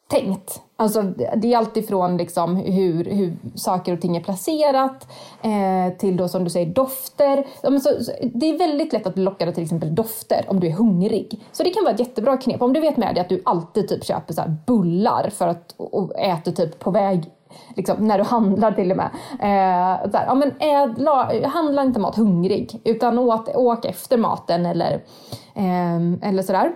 tänkt. 0.08 0.60
Alltså, 0.76 1.02
det 1.36 1.52
är 1.52 1.56
alltifrån 1.56 2.16
liksom 2.16 2.56
hur, 2.56 3.04
hur 3.04 3.36
saker 3.54 3.92
och 3.92 4.00
ting 4.00 4.16
är 4.16 4.20
placerat 4.20 5.08
eh, 5.42 5.98
till 5.98 6.16
då 6.16 6.28
som 6.28 6.44
du 6.44 6.50
säger 6.50 6.74
dofter. 6.74 7.46
Ja, 7.62 7.80
så, 7.80 8.04
så, 8.04 8.12
det 8.34 8.46
är 8.46 8.58
väldigt 8.58 8.92
lätt 8.92 9.06
att 9.06 9.14
bli 9.14 9.24
lockad 9.24 9.48
av 9.48 9.52
till 9.52 9.62
exempel 9.62 9.94
dofter 9.94 10.44
om 10.48 10.60
du 10.60 10.66
är 10.66 10.72
hungrig. 10.72 11.40
Så 11.52 11.62
det 11.62 11.70
kan 11.70 11.84
vara 11.84 11.94
ett 11.94 12.00
jättebra 12.00 12.36
knep. 12.36 12.62
Om 12.62 12.72
du 12.72 12.80
vet 12.80 12.96
med 12.96 13.14
dig 13.14 13.20
att 13.20 13.28
du 13.28 13.42
alltid 13.44 13.88
typ 13.88 14.04
köper 14.04 14.34
så 14.34 14.42
bullar 14.66 15.30
för 15.30 15.48
att, 15.48 15.74
och 15.76 16.18
äter 16.18 16.52
typ 16.52 16.78
på 16.78 16.90
väg 16.90 17.30
liksom, 17.76 18.06
när 18.06 18.18
du 18.18 18.24
handlar 18.24 18.72
till 18.72 18.90
och 18.90 18.96
med. 18.96 19.10
Eh, 19.32 20.10
där, 20.10 20.24
ja, 20.26 20.34
men 20.34 20.54
ädla, 20.60 21.48
handla 21.48 21.82
inte 21.82 22.00
mat 22.00 22.16
hungrig 22.16 22.80
utan 22.84 23.18
åt, 23.18 23.56
åk 23.56 23.84
efter 23.84 24.16
maten 24.16 24.66
eller, 24.66 25.02
ehm, 25.54 26.18
eh, 26.22 26.28
eller 26.28 26.42
sådär. 26.42 26.72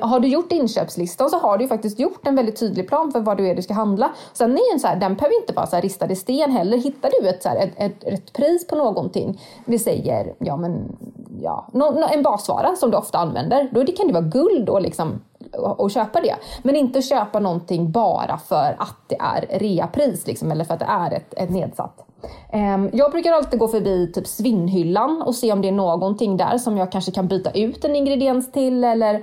Har 0.00 0.20
du 0.20 0.28
gjort 0.28 0.52
inköpslistan 0.52 1.30
så 1.30 1.38
har 1.38 1.58
du 1.58 1.68
faktiskt 1.68 1.98
gjort 1.98 2.26
en 2.26 2.36
väldigt 2.36 2.60
tydlig 2.60 2.88
plan 2.88 3.12
för 3.12 3.20
vad 3.20 3.36
du 3.36 3.48
är 3.48 3.54
du 3.54 3.62
ska 3.62 3.74
handla. 3.74 4.10
Sen 4.32 4.52
är 4.52 4.72
en 4.74 4.80
så 4.80 4.86
här, 4.86 4.96
den 4.96 5.14
behöver 5.14 5.40
inte 5.40 5.52
vara 5.52 5.66
så 5.66 5.76
här 5.76 5.82
ristad 5.82 6.10
i 6.10 6.16
sten 6.16 6.50
heller. 6.50 6.78
Hittar 6.78 7.10
du 7.20 7.28
ett, 7.28 7.42
så 7.42 7.48
här, 7.48 7.56
ett, 7.56 7.72
ett, 7.76 8.04
ett 8.04 8.32
pris 8.32 8.66
på 8.66 8.76
någonting, 8.76 9.40
vi 9.64 9.78
säger 9.78 10.34
ja, 10.38 10.56
men, 10.56 10.96
ja, 11.40 11.68
no, 11.72 12.08
en 12.12 12.22
basvara 12.22 12.76
som 12.76 12.90
du 12.90 12.96
ofta 12.96 13.18
använder, 13.18 13.68
då 13.72 13.84
kan 13.86 14.06
det 14.06 14.12
vara 14.12 14.24
guld 14.24 14.68
och 14.68 14.82
liksom 14.82 15.20
och 15.52 15.90
köpa 15.90 16.20
det. 16.20 16.34
Men 16.62 16.76
inte 16.76 17.02
köpa 17.02 17.40
någonting 17.40 17.90
bara 17.90 18.38
för 18.38 18.76
att 18.78 18.96
det 19.08 19.16
är 19.20 19.58
reapris 19.58 20.26
liksom, 20.26 20.50
eller 20.50 20.64
för 20.64 20.74
att 20.74 20.80
det 20.80 20.86
är 20.88 21.12
ett, 21.12 21.34
ett 21.36 21.50
nedsatt. 21.50 22.06
Ehm, 22.50 22.90
jag 22.92 23.10
brukar 23.10 23.32
alltid 23.32 23.58
gå 23.58 23.68
förbi 23.68 24.12
typ 24.12 24.26
svinnhyllan 24.26 25.22
och 25.22 25.34
se 25.34 25.52
om 25.52 25.62
det 25.62 25.68
är 25.68 25.72
någonting 25.72 26.36
där 26.36 26.58
som 26.58 26.76
jag 26.76 26.92
kanske 26.92 27.12
kan 27.12 27.28
byta 27.28 27.50
ut 27.50 27.84
en 27.84 27.96
ingrediens 27.96 28.52
till 28.52 28.84
eller 28.84 29.14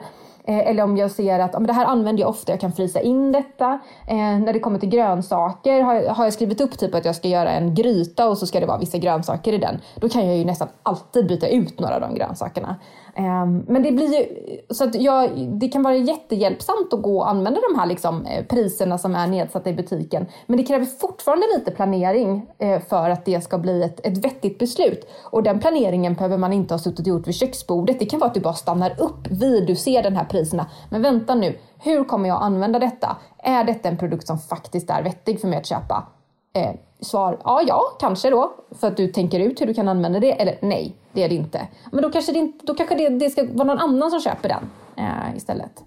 eh, 0.43 0.57
eller 0.57 0.83
om 0.83 0.97
jag 0.97 1.11
ser 1.11 1.39
att 1.39 1.67
det 1.67 1.73
här 1.73 1.85
använder 1.85 2.21
jag 2.21 2.29
ofta, 2.29 2.51
jag 2.51 2.59
kan 2.59 2.71
frysa 2.71 3.01
in 3.01 3.31
detta. 3.31 3.79
Eh, 4.07 4.15
när 4.15 4.53
det 4.53 4.59
kommer 4.59 4.79
till 4.79 4.89
grönsaker 4.89 5.81
har 5.81 5.93
jag, 5.93 6.13
har 6.13 6.23
jag, 6.23 6.33
skrivit 6.33 6.61
upp 6.61 6.77
typ 6.77 6.95
att 6.95 7.05
jag 7.05 7.15
ska 7.15 7.27
göra 7.27 7.51
en 7.51 7.75
gryta 7.75 8.29
och 8.29 8.38
så 8.38 8.47
ska 8.47 8.59
det 8.59 8.65
vara 8.65 8.77
vissa 8.77 8.97
grönsaker 8.97 9.53
i 9.53 9.57
den. 9.57 9.81
Då 9.95 10.09
kan 10.09 10.27
jag 10.27 10.38
ju 10.38 10.45
nästan 10.45 10.67
alltid 10.83 11.27
byta 11.27 11.47
ut 11.47 11.79
några 11.79 11.95
av 11.95 12.01
de 12.01 12.15
grönsakerna. 12.15 12.75
Ehm, 13.19 13.65
men 13.67 13.83
det 13.83 13.91
blir 13.91 14.07
ju, 14.07 14.27
så 14.69 14.83
att 14.83 14.95
jag, 14.95 15.29
det 15.49 15.67
kan 15.67 15.83
vara 15.83 15.95
jättehjälpsamt 15.95 16.93
att 16.93 17.01
gå 17.01 17.17
och 17.17 17.29
använda 17.29 17.59
de 17.71 17.79
här 17.79 17.85
liksom, 17.85 18.25
eh, 18.25 18.45
priserna 18.45 18.97
som 18.97 19.15
är 19.15 19.27
nedsatta 19.27 19.69
i 19.69 19.73
butiken. 19.73 20.25
Men 20.45 20.57
det 20.57 20.63
kräver 20.63 20.85
fortfarande 20.85 21.45
lite 21.57 21.71
planering 21.71 22.45
eh, 22.57 22.81
för 22.81 23.09
att 23.09 23.25
det 23.25 23.41
ska 23.41 23.57
bli 23.57 23.83
ett, 23.83 24.05
ett 24.05 24.25
vettigt 24.25 24.59
beslut. 24.59 25.09
Och 25.23 25.43
den 25.43 25.59
planeringen 25.59 26.13
behöver 26.13 26.38
man 26.38 26.53
inte 26.53 26.73
ha 26.73 26.79
suttit 26.79 26.99
och 26.99 27.07
gjort 27.07 27.27
vid 27.27 27.35
köksbordet. 27.35 27.99
Det 27.99 28.05
kan 28.05 28.19
vara 28.19 28.27
att 28.27 28.33
du 28.33 28.39
bara 28.39 28.53
stannar 28.53 29.01
upp 29.01 29.27
vid 29.29 29.67
du 29.67 29.75
ser 29.75 30.03
den 30.03 30.15
här 30.15 30.25
priserna. 30.25 30.65
Men 30.89 31.01
vänta 31.01 31.35
nu, 31.35 31.57
hur 31.79 32.03
kommer 32.03 32.29
jag 32.29 32.41
använda 32.41 32.79
detta? 32.79 33.17
Är 33.38 33.63
detta 33.63 33.89
en 33.89 33.97
produkt 33.97 34.27
som 34.27 34.39
faktiskt 34.39 34.89
är 34.89 35.03
vettig 35.03 35.41
för 35.41 35.47
mig 35.47 35.59
att 35.59 35.65
köpa? 35.65 36.07
Eh, 36.53 36.75
svar 37.01 37.41
ja, 37.44 37.62
ja, 37.68 37.82
kanske 38.00 38.29
då, 38.29 38.53
för 38.79 38.88
att 38.88 38.98
du 38.98 39.08
tänker 39.08 39.39
ut 39.39 39.62
hur 39.62 39.65
du 39.65 39.74
kan 39.74 39.88
använda 39.88 40.20
det, 40.20 40.41
eller 40.41 40.58
nej, 40.62 40.95
det 41.12 41.23
är 41.23 41.30
det 41.30 41.36
inte. 41.36 41.67
Men 41.91 42.02
då 42.02 42.12
kanske 42.12 42.32
det, 42.32 42.39
inte, 42.39 42.65
då 42.65 42.76
kanske 42.76 42.95
det, 42.95 43.10
det 43.10 43.30
ska 43.30 43.43
vara 43.54 43.63
någon 43.63 43.80
annan 43.80 44.12
som 44.12 44.21
köper 44.21 44.50
den 44.50 44.69
eh, 44.95 45.36
istället. 45.36 45.84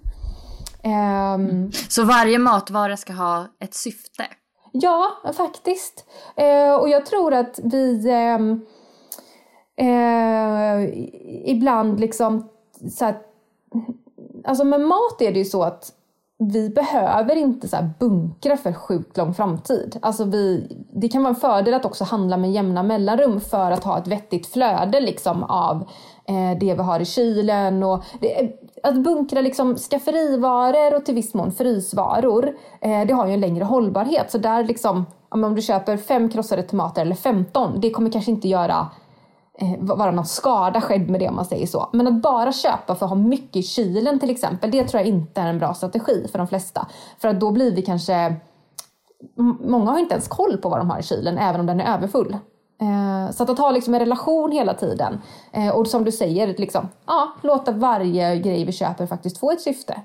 Um, 0.85 1.73
Så 1.73 2.05
varje 2.05 2.39
matvara 2.39 2.97
ska 2.97 3.13
ha 3.13 3.47
ett 3.61 3.75
syfte? 3.75 4.25
Ja, 4.73 5.11
faktiskt. 5.37 6.05
Eh, 6.37 6.75
och 6.75 6.89
jag 6.89 7.07
tror 7.07 7.35
att 7.35 7.61
vi 7.63 8.11
ehm, 8.11 8.67
eh, 9.77 10.89
ibland 11.51 12.01
liksom 12.01 12.49
så 12.91 13.05
att, 13.05 13.23
alltså 14.45 14.65
med 14.65 14.81
mat 14.81 15.23
är 15.23 15.33
det 15.33 15.39
ju 15.39 15.45
så 15.45 15.63
att 15.63 15.93
vi 16.49 16.69
behöver 16.69 17.37
inte 17.37 17.69
så 17.69 17.77
bunkra 17.99 18.57
för 18.57 18.73
sjukt 18.73 19.17
lång 19.17 19.35
framtid. 19.35 19.99
Alltså 20.03 20.25
vi, 20.25 20.77
det 20.93 21.09
kan 21.09 21.23
vara 21.23 21.35
en 21.35 21.41
fördel 21.41 21.75
att 21.75 21.85
också 21.85 22.05
handla 22.05 22.37
med 22.37 22.53
jämna 22.53 22.83
mellanrum 22.83 23.41
för 23.41 23.71
att 23.71 23.85
ha 23.85 23.99
ett 23.99 24.07
vettigt 24.07 24.47
flöde 24.47 25.01
liksom 25.01 25.43
av 25.43 25.77
eh, 26.29 26.59
det 26.61 26.75
vi 26.75 26.83
har 26.83 27.01
i 27.01 27.05
kylen. 27.05 27.83
Och 27.83 28.05
det, 28.21 28.53
att 28.83 29.05
bunkra 29.05 29.41
liksom 29.41 29.77
skafferivaror 29.77 30.97
och 30.97 31.05
till 31.05 31.15
viss 31.15 31.35
mån 31.35 31.53
frysvaror, 31.53 32.53
eh, 32.81 33.07
det 33.07 33.13
har 33.13 33.27
ju 33.27 33.35
en 33.35 33.41
längre 33.41 33.65
hållbarhet. 33.65 34.31
Så 34.31 34.39
där 34.39 34.65
liksom, 34.65 35.07
om 35.29 35.55
du 35.55 35.63
köper 35.63 35.97
fem 35.97 36.29
krossade 36.29 36.63
tomater 36.63 37.03
eller 37.03 37.15
15, 37.15 37.81
det 37.81 37.91
kommer 37.91 38.11
kanske 38.11 38.31
inte 38.31 38.49
göra 38.49 38.89
Eh, 39.63 39.79
vara 39.79 40.11
någon 40.11 40.27
skada 40.27 40.81
skedd 40.81 41.11
med 41.11 41.21
det 41.21 41.29
om 41.29 41.37
man 41.37 41.45
säger 41.45 41.67
så. 41.67 41.89
Men 41.93 42.07
att 42.07 42.23
bara 42.23 42.53
köpa 42.53 42.95
för 42.95 43.07
att 43.07 43.11
ha 43.11 43.17
mycket 43.17 43.57
i 43.57 43.63
kylen 43.63 44.19
till 44.19 44.31
exempel, 44.31 44.71
det 44.71 44.85
tror 44.85 45.01
jag 45.01 45.09
inte 45.09 45.41
är 45.41 45.47
en 45.47 45.59
bra 45.59 45.75
strategi 45.75 46.29
för 46.33 46.39
de 46.39 46.47
flesta. 46.47 46.87
För 47.19 47.29
att 47.29 47.41
då 47.41 47.51
blir 47.51 47.75
vi 47.75 47.83
kanske... 47.83 48.37
Många 49.61 49.91
har 49.91 49.99
inte 49.99 50.15
ens 50.15 50.29
koll 50.29 50.57
på 50.57 50.69
vad 50.69 50.81
de 50.81 50.91
har 50.91 50.99
i 50.99 51.03
kylen, 51.03 51.39
även 51.39 51.61
om 51.61 51.67
den 51.67 51.81
är 51.81 51.95
överfull. 51.97 52.37
Eh, 52.81 53.31
så 53.31 53.43
att 53.43 53.59
ha 53.59 53.71
liksom 53.71 53.95
en 53.95 54.01
relation 54.01 54.53
hela 54.53 54.75
tiden. 54.75 55.21
Eh, 55.53 55.69
och 55.69 55.87
som 55.87 56.05
du 56.05 56.13
säger, 56.13 56.55
liksom, 56.59 56.89
ja, 57.07 57.33
låta 57.43 57.73
varje 57.73 58.37
grej 58.37 58.65
vi 58.65 58.73
köper 58.73 59.07
faktiskt 59.07 59.39
få 59.39 59.51
ett 59.51 59.61
syfte. 59.61 60.01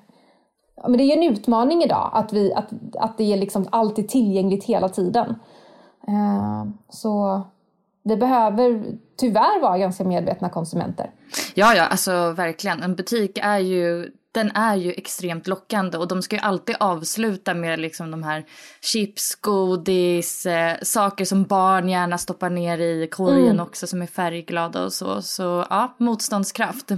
Men 0.83 0.97
det 0.97 1.03
är 1.03 1.17
en 1.17 1.31
utmaning 1.31 1.83
idag 1.83 2.09
att, 2.13 2.33
vi, 2.33 2.53
att, 2.53 2.69
att 2.99 3.17
det 3.17 3.33
är 3.33 3.37
liksom 3.37 3.67
alltid 3.69 4.09
tillgängligt 4.09 4.63
hela 4.63 4.89
tiden. 4.89 5.35
Så 6.89 7.41
vi 8.07 8.17
behöver 8.17 8.83
tyvärr 9.17 9.61
vara 9.61 9.77
ganska 9.77 10.03
medvetna 10.03 10.49
konsumenter. 10.49 11.11
Ja, 11.53 11.75
ja, 11.75 11.85
alltså 11.85 12.31
verkligen. 12.31 12.83
En 12.83 12.95
butik 12.95 13.39
är 13.41 13.59
ju, 13.59 14.11
den 14.31 14.51
är 14.51 14.75
ju 14.75 14.91
extremt 14.91 15.47
lockande 15.47 15.97
och 15.97 16.07
de 16.07 16.21
ska 16.21 16.35
ju 16.35 16.41
alltid 16.41 16.75
avsluta 16.79 17.53
med 17.53 17.79
liksom 17.79 18.11
de 18.11 18.23
här 18.23 18.45
chips, 18.81 19.35
godis, 19.35 20.45
eh, 20.45 20.77
saker 20.81 21.25
som 21.25 21.43
barn 21.43 21.89
gärna 21.89 22.17
stoppar 22.17 22.49
ner 22.49 22.77
i 22.77 23.07
korgen 23.07 23.45
mm. 23.45 23.59
också 23.59 23.87
som 23.87 24.01
är 24.01 24.07
färgglada 24.07 24.83
och 24.83 24.93
så. 24.93 25.21
Så 25.21 25.65
ja, 25.69 25.95
motståndskraft. 25.97 26.91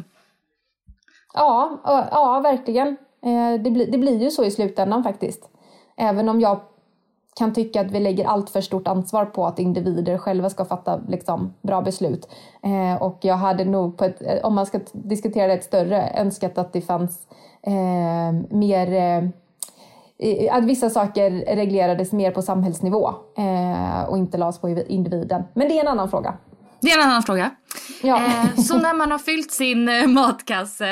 Ja, 1.33 1.81
ja 2.11 2.39
verkligen. 2.43 2.87
Eh, 3.25 3.61
det, 3.63 3.71
blir, 3.71 3.91
det 3.91 3.97
blir 3.97 4.23
ju 4.23 4.29
så 4.29 4.43
i 4.43 4.51
slutändan 4.51 5.03
faktiskt. 5.03 5.49
Även 5.97 6.29
om 6.29 6.41
jag 6.41 6.61
kan 7.35 7.53
tycka 7.53 7.81
att 7.81 7.91
vi 7.91 7.99
lägger 7.99 8.25
allt 8.25 8.49
för 8.49 8.61
stort 8.61 8.87
ansvar 8.87 9.25
på 9.25 9.45
att 9.45 9.59
individer 9.59 10.17
själva 10.17 10.49
ska 10.49 10.65
fatta 10.65 10.99
liksom, 11.07 11.53
bra 11.61 11.81
beslut. 11.81 12.29
Eh, 12.63 13.01
och 13.01 13.17
jag 13.21 13.35
hade 13.35 13.65
nog, 13.65 13.97
på 13.97 14.05
ett, 14.05 14.21
eh, 14.21 14.45
om 14.45 14.55
man 14.55 14.65
ska 14.65 14.79
diskutera 14.91 15.47
det 15.47 15.53
ett 15.53 15.63
större, 15.63 16.09
önskat 16.17 16.57
att 16.57 16.73
det 16.73 16.81
fanns 16.81 17.27
eh, 17.61 18.55
mer 18.57 18.93
eh, 18.93 19.29
att 20.51 20.63
vissa 20.63 20.89
saker 20.89 21.55
reglerades 21.55 22.11
mer 22.11 22.31
på 22.31 22.41
samhällsnivå 22.41 23.09
eh, 23.37 24.03
och 24.03 24.17
inte 24.17 24.37
lades 24.37 24.59
på 24.59 24.69
individen. 24.69 25.43
Men 25.53 25.67
det 25.67 25.77
är 25.77 25.81
en 25.81 25.87
annan 25.87 26.09
fråga. 26.09 26.37
Det 26.81 26.91
är 26.91 27.01
en 27.01 27.09
annan 27.09 27.23
fråga. 27.23 27.51
Ja. 28.01 28.25
Eh, 28.25 28.55
så 28.55 28.77
när 28.77 28.93
man 28.93 29.11
har 29.11 29.19
fyllt 29.19 29.51
sin 29.51 29.89
eh, 29.89 30.07
matkasse, 30.07 30.89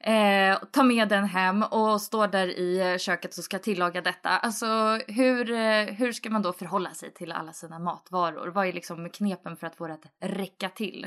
eh, 0.00 0.58
tar 0.70 0.84
med 0.84 1.08
den 1.08 1.24
hem 1.24 1.62
och 1.62 2.00
står 2.00 2.26
där 2.26 2.46
i 2.46 2.98
köket 2.98 3.38
och 3.38 3.44
ska 3.44 3.58
tillaga 3.58 4.00
detta. 4.00 4.28
Alltså 4.28 4.66
hur, 5.06 5.44
hur 5.92 6.12
ska 6.12 6.30
man 6.30 6.42
då 6.42 6.52
förhålla 6.52 6.90
sig 6.90 7.14
till 7.14 7.32
alla 7.32 7.52
sina 7.52 7.78
matvaror? 7.78 8.48
Vad 8.48 8.66
är 8.66 8.72
liksom 8.72 9.10
knepen 9.10 9.56
för 9.56 9.66
att 9.66 9.76
få 9.76 9.86
det 9.86 9.92
att 9.92 10.06
räcka 10.20 10.68
till? 10.68 11.06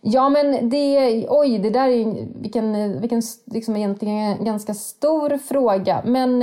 Ja 0.00 0.28
men 0.28 0.68
det, 0.68 1.26
oj 1.28 1.58
det 1.58 1.70
där 1.70 1.88
är 1.88 2.26
vilken, 2.42 3.00
vilken 3.00 3.22
liksom 3.46 3.76
egentligen 3.76 4.44
ganska 4.44 4.74
stor 4.74 5.38
fråga. 5.38 6.02
Men 6.04 6.42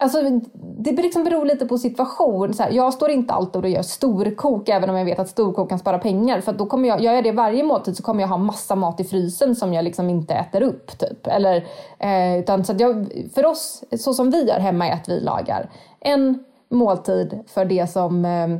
Alltså, 0.00 0.40
det 0.78 0.92
liksom 0.92 1.24
beror 1.24 1.44
lite 1.44 1.66
på 1.66 1.78
situation. 1.78 2.54
Så 2.54 2.62
här, 2.62 2.70
jag 2.70 2.94
står 2.94 3.10
inte 3.10 3.34
alltid 3.34 3.62
och 3.62 3.68
gör 3.68 3.82
storkok 3.82 4.68
även 4.68 4.90
om 4.90 4.96
jag 4.96 5.04
vet 5.04 5.18
att 5.18 5.28
storkok 5.28 5.68
kan 5.68 5.78
spara 5.78 5.98
pengar. 5.98 6.40
För 6.40 6.52
då 6.52 6.66
kommer 6.66 6.88
jag, 6.88 7.00
gör 7.00 7.12
jag 7.12 7.24
det 7.24 7.32
varje 7.32 7.62
måltid 7.62 7.96
så 7.96 8.02
kommer 8.02 8.20
jag 8.20 8.28
ha 8.28 8.36
massa 8.36 8.74
mat 8.74 9.00
i 9.00 9.04
frysen 9.04 9.56
som 9.56 9.74
jag 9.74 9.84
liksom 9.84 10.10
inte 10.10 10.34
äter 10.34 10.62
upp. 10.62 10.98
Typ. 10.98 11.26
Eller, 11.26 11.66
eh, 11.98 12.38
utan, 12.38 12.64
så 12.64 12.74
jag, 12.78 13.12
för 13.34 13.46
oss, 13.46 13.84
så 13.98 14.14
som 14.14 14.30
vi 14.30 14.48
gör 14.48 14.58
hemma 14.58 14.88
är 14.88 14.92
att 14.92 15.08
vi 15.08 15.20
lagar 15.20 15.70
en 16.00 16.44
måltid 16.68 17.38
för 17.46 17.64
det 17.64 17.90
som 17.90 18.24
eh, 18.24 18.48
Eh, 18.48 18.58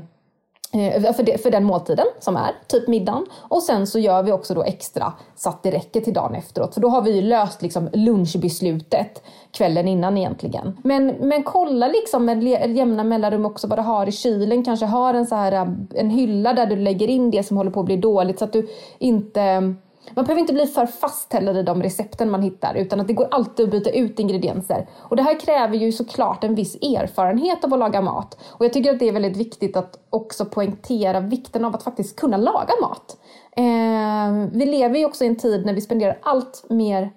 Eh, 0.73 1.13
för, 1.13 1.23
det, 1.23 1.43
för 1.43 1.51
den 1.51 1.65
måltiden 1.65 2.07
som 2.21 2.37
är, 2.37 2.51
typ 2.67 2.89
middagen. 2.89 3.27
Och 3.49 3.63
sen 3.63 3.87
så 3.87 3.99
gör 3.99 4.23
vi 4.23 4.33
också 4.33 4.55
då 4.55 4.63
extra 4.63 5.13
så 5.37 5.49
att 5.49 5.63
det 5.63 5.71
räcker 5.71 6.01
till 6.01 6.13
dagen 6.15 6.35
efteråt. 6.35 6.75
För 6.75 6.81
då 6.81 6.89
har 6.89 7.03
vi 7.03 7.17
ju 7.17 7.23
löst 7.23 7.63
liksom 7.63 7.89
lunchbeslutet 7.93 9.23
kvällen 9.53 9.89
innan 9.89 10.19
egentligen. 10.19 10.79
Men, 10.85 11.07
men 11.07 11.43
kolla 11.43 11.89
liksom 11.89 12.25
med 12.25 12.45
jämna 12.77 13.05
mellanrum 13.05 13.47
också 13.47 13.67
vad 13.67 13.79
du 13.79 13.83
har 13.83 14.09
i 14.09 14.13
kylen. 14.13 14.65
Kanske 14.65 14.87
har 14.87 15.15
en, 15.15 15.27
så 15.27 15.35
här, 15.35 15.53
eh, 15.53 15.69
en 15.95 16.11
hylla 16.11 16.53
där 16.53 16.67
du 16.67 16.77
lägger 16.77 17.09
in 17.09 17.31
det 17.31 17.43
som 17.43 17.57
håller 17.57 17.71
på 17.71 17.81
att 17.81 17.87
bli 17.87 17.97
dåligt 17.97 18.39
så 18.39 18.45
att 18.45 18.53
du 18.53 18.69
inte 18.99 19.75
man 20.15 20.25
behöver 20.25 20.41
inte 20.41 20.53
bli 20.53 20.67
för 20.67 20.87
fast 20.87 21.33
heller 21.33 21.59
i 21.59 21.63
de 21.63 21.83
recepten 21.83 22.31
man 22.31 22.43
hittar 22.43 22.75
utan 22.75 23.01
att 23.01 23.07
det 23.07 23.13
går 23.13 23.29
alltid 23.31 23.65
att 23.65 23.71
byta 23.71 23.91
ut 23.91 24.19
ingredienser. 24.19 24.89
Och 24.99 25.17
det 25.17 25.23
här 25.23 25.41
kräver 25.41 25.77
ju 25.77 25.93
såklart 25.93 26.45
en 26.45 26.55
viss 26.55 26.75
erfarenhet 26.75 27.65
av 27.65 27.73
att 27.73 27.79
laga 27.79 28.01
mat. 28.01 28.39
Och 28.49 28.65
jag 28.65 28.73
tycker 28.73 28.91
att 28.91 28.99
det 28.99 29.09
är 29.09 29.13
väldigt 29.13 29.37
viktigt 29.37 29.77
att 29.77 29.99
också 30.11 30.45
poängtera 30.45 31.21
vikten 31.21 31.65
av 31.65 31.75
att 31.75 31.83
faktiskt 31.83 32.17
kunna 32.17 32.37
laga 32.37 32.75
mat. 32.81 33.17
Eh, 33.57 34.49
vi 34.53 34.67
lever 34.67 34.99
ju 34.99 35.05
också 35.05 35.25
i 35.25 35.27
en 35.27 35.37
tid 35.37 35.67
när 35.67 35.75
vi 35.75 35.81
spenderar 35.81 36.19
allt 36.23 36.65
mer 36.71 37.11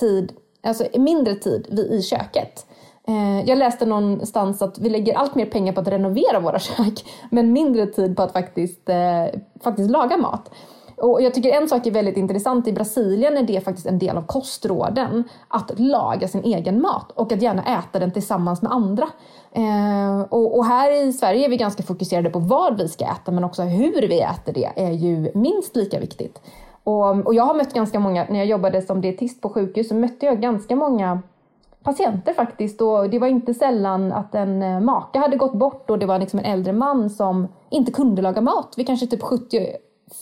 tid, 0.00 0.32
alltså 0.62 0.86
mindre 0.98 1.34
tid 1.34 1.78
i 1.90 2.02
köket. 2.02 2.66
Ehm, 3.08 3.42
jag 3.46 3.58
läste 3.58 3.86
någonstans 3.86 4.62
att 4.62 4.78
vi 4.78 4.88
lägger 4.90 5.14
allt 5.14 5.34
mer 5.34 5.46
pengar 5.46 5.72
på 5.72 5.80
att 5.80 5.88
renovera 5.88 6.40
våra 6.40 6.58
kök 6.76 7.04
men 7.30 7.52
mindre 7.52 7.86
tid 7.86 8.16
på 8.16 8.22
att 8.22 8.32
faktiskt, 8.32 8.88
eh, 8.88 9.40
faktiskt 9.64 9.90
laga 9.90 10.16
mat. 10.16 10.50
Och 10.96 11.22
jag 11.22 11.34
tycker 11.34 11.50
en 11.50 11.68
sak 11.68 11.86
är 11.86 11.90
väldigt 11.90 12.16
intressant. 12.16 12.68
I 12.68 12.72
Brasilien 12.72 13.36
är 13.36 13.42
det 13.42 13.60
faktiskt 13.60 13.86
en 13.86 13.98
del 13.98 14.16
av 14.16 14.26
kostråden 14.26 15.24
att 15.48 15.78
laga 15.78 16.28
sin 16.28 16.44
egen 16.44 16.80
mat 16.80 17.12
och 17.12 17.32
att 17.32 17.42
gärna 17.42 17.78
äta 17.78 17.98
den 17.98 18.12
tillsammans 18.12 18.62
med 18.62 18.72
andra. 18.72 19.08
Eh, 19.52 20.20
och, 20.20 20.58
och, 20.58 20.64
här 20.64 21.06
i 21.06 21.12
Sverige 21.12 21.44
är 21.44 21.48
vi 21.48 21.56
ganska 21.56 21.82
fokuserade 21.82 22.30
på 22.30 22.38
vad 22.38 22.78
vi 22.78 22.88
ska 22.88 23.04
äta 23.04 23.32
men 23.32 23.44
också 23.44 23.62
hur 23.62 24.08
vi 24.08 24.20
äter 24.20 24.52
det 24.52 24.72
är 24.76 24.90
ju 24.90 25.30
minst 25.34 25.76
lika 25.76 26.00
viktigt. 26.00 26.40
Och, 26.84 27.26
och 27.26 27.34
jag 27.34 27.44
har 27.44 27.54
mött 27.54 27.74
ganska 27.74 27.98
många, 27.98 28.26
när 28.30 28.38
jag 28.38 28.46
jobbade 28.46 28.82
som 28.82 29.00
dietist 29.00 29.40
på 29.40 29.48
sjukhus 29.48 29.88
så 29.88 29.94
mötte 29.94 30.26
jag 30.26 30.40
ganska 30.40 30.76
många 30.76 31.22
patienter 31.82 32.32
faktiskt 32.32 32.80
och 32.80 33.10
det 33.10 33.18
var 33.18 33.26
inte 33.26 33.54
sällan 33.54 34.12
att 34.12 34.34
en 34.34 34.62
eh, 34.62 34.80
maka 34.80 35.18
hade 35.18 35.36
gått 35.36 35.54
bort 35.54 35.90
och 35.90 35.98
det 35.98 36.06
var 36.06 36.18
liksom 36.18 36.38
en 36.38 36.44
äldre 36.44 36.72
man 36.72 37.10
som 37.10 37.48
inte 37.70 37.92
kunde 37.92 38.22
laga 38.22 38.40
mat 38.40 38.74
vid 38.76 38.86
kanske 38.86 39.06
typ 39.06 39.22
70 39.22 39.66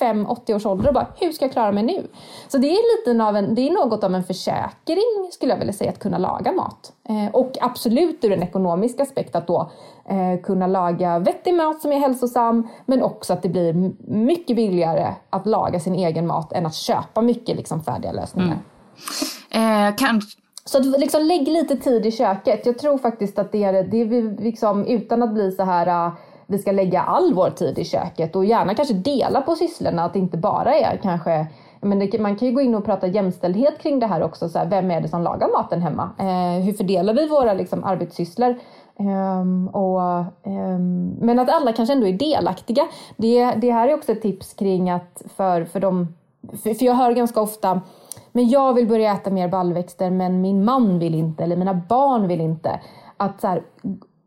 5-80 0.01 0.55
års 0.55 0.67
ålder 0.67 0.89
och 0.89 0.95
bara, 0.95 1.07
hur 1.17 1.33
ska 1.33 1.45
jag 1.45 1.53
klara 1.53 1.73
mig 1.73 1.83
nu? 1.83 2.07
Så 2.49 2.59
det 2.59 2.67
är, 2.67 3.11
lite 3.11 3.25
av 3.25 3.37
en, 3.37 3.55
det 3.55 3.69
är 3.69 3.73
något 3.73 4.05
av 4.05 4.15
en 4.15 4.25
försäkring 4.25 5.31
skulle 5.33 5.53
jag 5.53 5.59
vilja 5.59 5.73
säga 5.73 5.91
att 5.91 5.99
kunna 5.99 6.19
laga 6.19 6.53
mat. 6.53 6.93
Eh, 7.09 7.35
och 7.35 7.53
absolut 7.61 8.25
ur 8.25 8.33
en 8.33 8.43
ekonomisk 8.43 9.01
aspekt 9.01 9.37
att 9.37 9.47
då 9.47 9.71
eh, 10.09 10.43
kunna 10.43 10.67
laga 10.67 11.19
vettig 11.19 11.55
mat 11.55 11.81
som 11.81 11.93
är 11.93 11.99
hälsosam 11.99 12.69
men 12.87 13.03
också 13.03 13.33
att 13.33 13.43
det 13.43 13.49
blir 13.49 13.93
mycket 14.09 14.57
billigare 14.57 15.15
att 15.31 15.47
laga 15.47 15.81
sin 15.81 15.95
egen 15.95 16.27
mat 16.27 16.53
än 16.53 16.67
att 16.67 16.75
köpa 16.75 17.23
mycket 17.23 17.57
liksom, 17.57 17.85
färdiga 17.85 18.13
lösningar. 18.13 18.59
Mm. 19.51 19.89
Eh, 19.89 19.97
kan... 19.97 20.21
Så 20.67 20.79
att, 20.79 21.01
liksom, 21.01 21.23
lägg 21.23 21.49
lite 21.49 21.77
tid 21.77 22.07
i 22.07 22.11
köket. 22.11 22.67
Jag 22.67 22.79
tror 22.79 22.99
faktiskt 22.99 23.39
att 23.39 23.53
det 23.53 23.65
är, 23.65 23.73
det 23.73 23.97
är 23.97 24.43
liksom, 24.43 24.87
utan 24.87 25.23
att 25.23 25.35
bli 25.35 25.53
så 25.53 25.63
här 25.63 26.13
vi 26.47 26.59
ska 26.59 26.73
lägga 26.73 27.03
all 27.03 27.35
vår 27.35 27.51
tid 27.51 27.79
i 27.79 27.85
köket 27.85 28.37
och 28.37 28.45
gärna 28.45 28.75
kanske 28.75 28.95
dela 28.95 29.43
på 29.43 29.55
sysslorna, 29.55 30.05
att 30.05 30.13
det 30.13 30.19
inte 30.19 30.37
bara 30.37 30.75
är 30.75 30.97
kanske 30.97 31.47
men 31.85 31.99
det, 31.99 32.19
man 32.19 32.37
kan 32.37 32.49
ju 32.49 32.55
gå 32.55 32.61
in 32.61 32.75
och 32.75 32.85
prata 32.85 33.07
jämställdhet 33.07 33.79
kring 33.79 34.01
det 34.01 34.07
här 34.07 34.23
också. 34.23 34.49
Så 34.49 34.59
här, 34.59 34.67
vem 34.67 34.91
är 34.91 35.01
det 35.01 35.09
som 35.09 35.23
lagar 35.23 35.49
maten 35.53 35.83
hemma? 35.83 36.11
Eh, 36.19 36.65
hur 36.65 36.73
fördelar 36.73 37.15
vi 37.15 37.29
våra 37.29 37.53
liksom, 37.53 37.85
arbetssysslor? 37.85 38.59
Um, 38.97 39.69
och, 39.69 40.25
um, 40.43 41.09
men 41.21 41.39
att 41.39 41.51
alla 41.51 41.73
kanske 41.73 41.93
ändå 41.93 42.07
är 42.07 42.13
delaktiga. 42.13 42.87
Det, 43.17 43.51
det 43.51 43.71
här 43.71 43.89
är 43.89 43.95
också 43.95 44.13
ett 44.13 44.23
tips 44.23 44.55
kring 44.55 44.91
att 44.91 45.23
för, 45.37 45.65
för 45.65 45.81
de, 45.81 46.15
för, 46.63 46.75
för 46.75 46.87
jag 46.87 46.95
hör 46.95 47.13
ganska 47.13 47.41
ofta 47.41 47.81
men 48.33 48.49
jag 48.49 48.75
vill 48.75 48.89
börja 48.89 49.13
äta 49.13 49.31
mer 49.31 49.49
baljväxter 49.49 50.11
men 50.11 50.41
min 50.41 50.65
man 50.65 50.99
vill 50.99 51.15
inte 51.15 51.45
eller 51.45 51.57
mina 51.57 51.75
barn 51.75 52.29
vill 52.29 52.41
inte. 52.41 52.81
Att 53.17 53.41
så 53.41 53.47
här, 53.47 53.63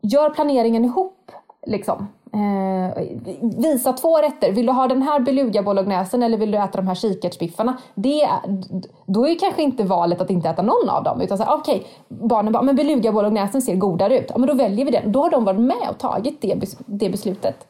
gör 0.02 0.30
planeringen 0.30 0.84
ihop 0.84 1.32
liksom. 1.66 2.08
Eh, 2.32 3.02
visa 3.58 3.92
två 3.92 4.18
rätter. 4.18 4.52
Vill 4.52 4.66
du 4.66 4.72
ha 4.72 4.86
den 4.86 5.02
här 5.02 5.20
beluga 5.20 5.62
bolognesen 5.62 6.22
eller 6.22 6.38
vill 6.38 6.50
du 6.50 6.58
äta 6.58 6.78
de 6.78 6.86
här 6.86 6.94
kikärtsbiffarna? 6.94 7.78
Det, 7.94 8.28
då 9.06 9.28
är 9.28 9.38
kanske 9.38 9.62
inte 9.62 9.84
valet 9.84 10.20
att 10.20 10.30
inte 10.30 10.48
äta 10.48 10.62
någon 10.62 10.88
av 10.88 11.04
dem. 11.04 11.20
Utan 11.20 11.38
okej, 11.48 11.76
okay, 11.76 11.88
barnen 12.28 12.52
bara, 12.52 12.62
men 12.62 12.76
beluga 12.76 13.12
bolognesen 13.12 13.62
ser 13.62 13.76
godare 13.76 14.18
ut. 14.18 14.26
Ja, 14.28 14.38
men 14.38 14.48
då 14.48 14.54
väljer 14.54 14.84
vi 14.84 14.90
den. 14.90 15.12
Då 15.12 15.22
har 15.22 15.30
de 15.30 15.44
varit 15.44 15.60
med 15.60 15.88
och 15.90 15.98
tagit 15.98 16.40
det, 16.40 16.76
det 16.86 17.10
beslutet. 17.10 17.66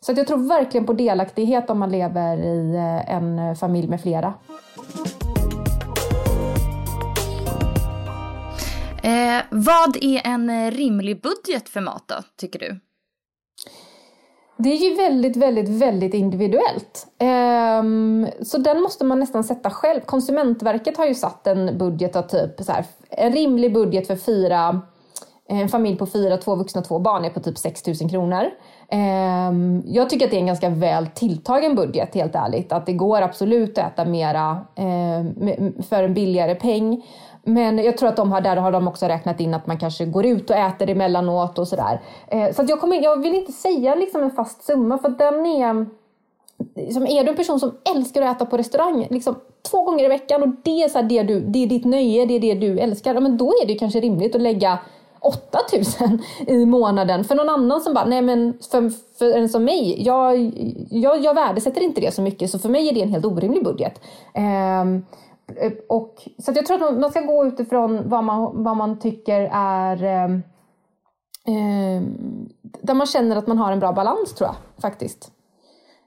Så 0.00 0.12
att 0.12 0.18
jag 0.18 0.26
tror 0.26 0.48
verkligen 0.48 0.86
på 0.86 0.92
delaktighet 0.92 1.70
om 1.70 1.78
man 1.78 1.90
lever 1.90 2.36
i 2.36 2.74
eh, 2.74 3.14
en 3.14 3.56
familj 3.56 3.88
med 3.88 4.00
flera. 4.00 4.34
Eh, 9.02 9.42
vad 9.50 9.96
är 10.00 10.26
en 10.26 10.50
eh, 10.50 10.70
rimlig 10.70 11.22
budget 11.22 11.68
för 11.68 11.80
mat 11.80 12.04
då, 12.06 12.14
tycker 12.36 12.58
du? 12.58 12.80
Det 14.56 14.72
är 14.72 14.76
ju 14.76 14.94
väldigt, 14.94 15.36
väldigt, 15.36 15.68
väldigt 15.68 16.14
individuellt. 16.14 17.06
Um, 17.80 18.28
så 18.42 18.58
den 18.58 18.82
måste 18.82 19.04
man 19.04 19.18
nästan 19.18 19.44
sätta 19.44 19.70
själv. 19.70 20.00
Konsumentverket 20.00 20.96
har 20.96 21.06
ju 21.06 21.14
satt 21.14 21.46
en 21.46 21.78
budget 21.78 22.16
av 22.16 22.22
typ 22.22 22.60
så 22.60 22.72
här, 22.72 22.84
en 23.10 23.32
rimlig 23.32 23.74
budget 23.74 24.06
för 24.06 24.16
fyra, 24.16 24.80
en 25.48 25.68
familj 25.68 25.98
på 25.98 26.06
fyra, 26.06 26.36
två 26.36 26.54
vuxna, 26.54 26.82
två 26.82 26.98
barn 26.98 27.24
är 27.24 27.30
på 27.30 27.40
typ 27.40 27.58
6 27.58 27.86
000 27.86 28.10
kronor. 28.10 28.44
Um, 28.92 29.82
jag 29.86 30.10
tycker 30.10 30.24
att 30.24 30.30
det 30.30 30.36
är 30.36 30.40
en 30.40 30.46
ganska 30.46 30.68
väl 30.68 31.06
tilltagen 31.06 31.74
budget 31.74 32.14
helt 32.14 32.34
ärligt. 32.34 32.72
Att 32.72 32.86
det 32.86 32.92
går 32.92 33.22
absolut 33.22 33.78
att 33.78 33.92
äta 33.92 34.04
mera 34.04 34.60
um, 34.76 35.82
för 35.88 36.02
en 36.02 36.14
billigare 36.14 36.54
peng. 36.54 37.02
Men 37.48 37.78
jag 37.78 37.98
tror 37.98 38.08
att 38.08 38.16
de 38.16 38.32
har, 38.32 38.40
där 38.40 38.56
har 38.56 38.72
de 38.72 38.88
också 38.88 39.06
räknat 39.06 39.40
in 39.40 39.54
att 39.54 39.66
man 39.66 39.78
kanske 39.78 40.06
går 40.06 40.26
ut 40.26 40.50
och 40.50 40.56
äter 40.56 40.90
emellanåt 40.90 41.58
och 41.58 41.68
sådär. 41.68 42.00
Eh, 42.28 42.52
så 42.52 42.62
att 42.62 42.68
jag, 42.68 42.80
kommer, 42.80 43.02
jag 43.02 43.22
vill 43.22 43.34
inte 43.34 43.52
säga 43.52 43.94
liksom 43.94 44.22
en 44.22 44.30
fast 44.30 44.64
summa 44.64 44.98
för 44.98 45.08
den 45.08 45.46
är... 45.46 45.86
Liksom, 46.74 47.06
är 47.06 47.24
du 47.24 47.30
en 47.30 47.36
person 47.36 47.60
som 47.60 47.74
älskar 47.94 48.22
att 48.22 48.36
äta 48.36 48.46
på 48.46 48.56
restaurang 48.56 49.06
liksom, 49.10 49.34
två 49.70 49.82
gånger 49.82 50.04
i 50.04 50.08
veckan 50.08 50.42
och 50.42 50.48
det 50.62 50.82
är, 50.82 50.88
så 50.88 51.02
det, 51.02 51.22
du, 51.22 51.40
det 51.40 51.62
är 51.62 51.66
ditt 51.66 51.84
nöje, 51.84 52.26
det 52.26 52.34
är 52.34 52.40
det 52.40 52.54
du 52.54 52.78
älskar, 52.78 53.14
ja, 53.14 53.20
men 53.20 53.36
då 53.36 53.46
är 53.62 53.66
det 53.66 53.74
kanske 53.74 54.00
rimligt 54.00 54.34
att 54.34 54.42
lägga 54.42 54.78
8000 55.20 56.22
i 56.46 56.66
månaden 56.66 57.24
för 57.24 57.34
någon 57.34 57.48
annan 57.48 57.80
som 57.80 57.94
bara, 57.94 58.04
nej 58.04 58.22
men 58.22 58.58
för, 58.70 58.92
för 59.18 59.38
en 59.38 59.48
som 59.48 59.64
mig, 59.64 60.02
jag, 60.02 60.52
jag, 60.90 61.24
jag 61.24 61.34
värdesätter 61.34 61.80
inte 61.80 62.00
det 62.00 62.14
så 62.14 62.22
mycket 62.22 62.50
så 62.50 62.58
för 62.58 62.68
mig 62.68 62.88
är 62.88 62.94
det 62.94 63.02
en 63.02 63.12
helt 63.12 63.26
orimlig 63.26 63.64
budget. 63.64 64.00
Um, 64.34 64.42
Eh, 64.84 65.02
och, 65.88 66.28
så 66.38 66.52
jag 66.54 66.66
tror 66.66 66.88
att 66.88 66.98
man 66.98 67.10
ska 67.10 67.20
gå 67.20 67.46
utifrån 67.46 68.08
vad 68.08 68.24
man, 68.24 68.64
vad 68.64 68.76
man 68.76 68.98
tycker 68.98 69.50
är 69.52 70.04
eh, 71.46 72.02
där 72.82 72.94
man 72.94 73.06
känner 73.06 73.36
att 73.36 73.46
man 73.46 73.58
har 73.58 73.72
en 73.72 73.80
bra 73.80 73.92
balans 73.92 74.34
tror 74.34 74.48
jag 74.48 74.82
faktiskt. 74.82 75.32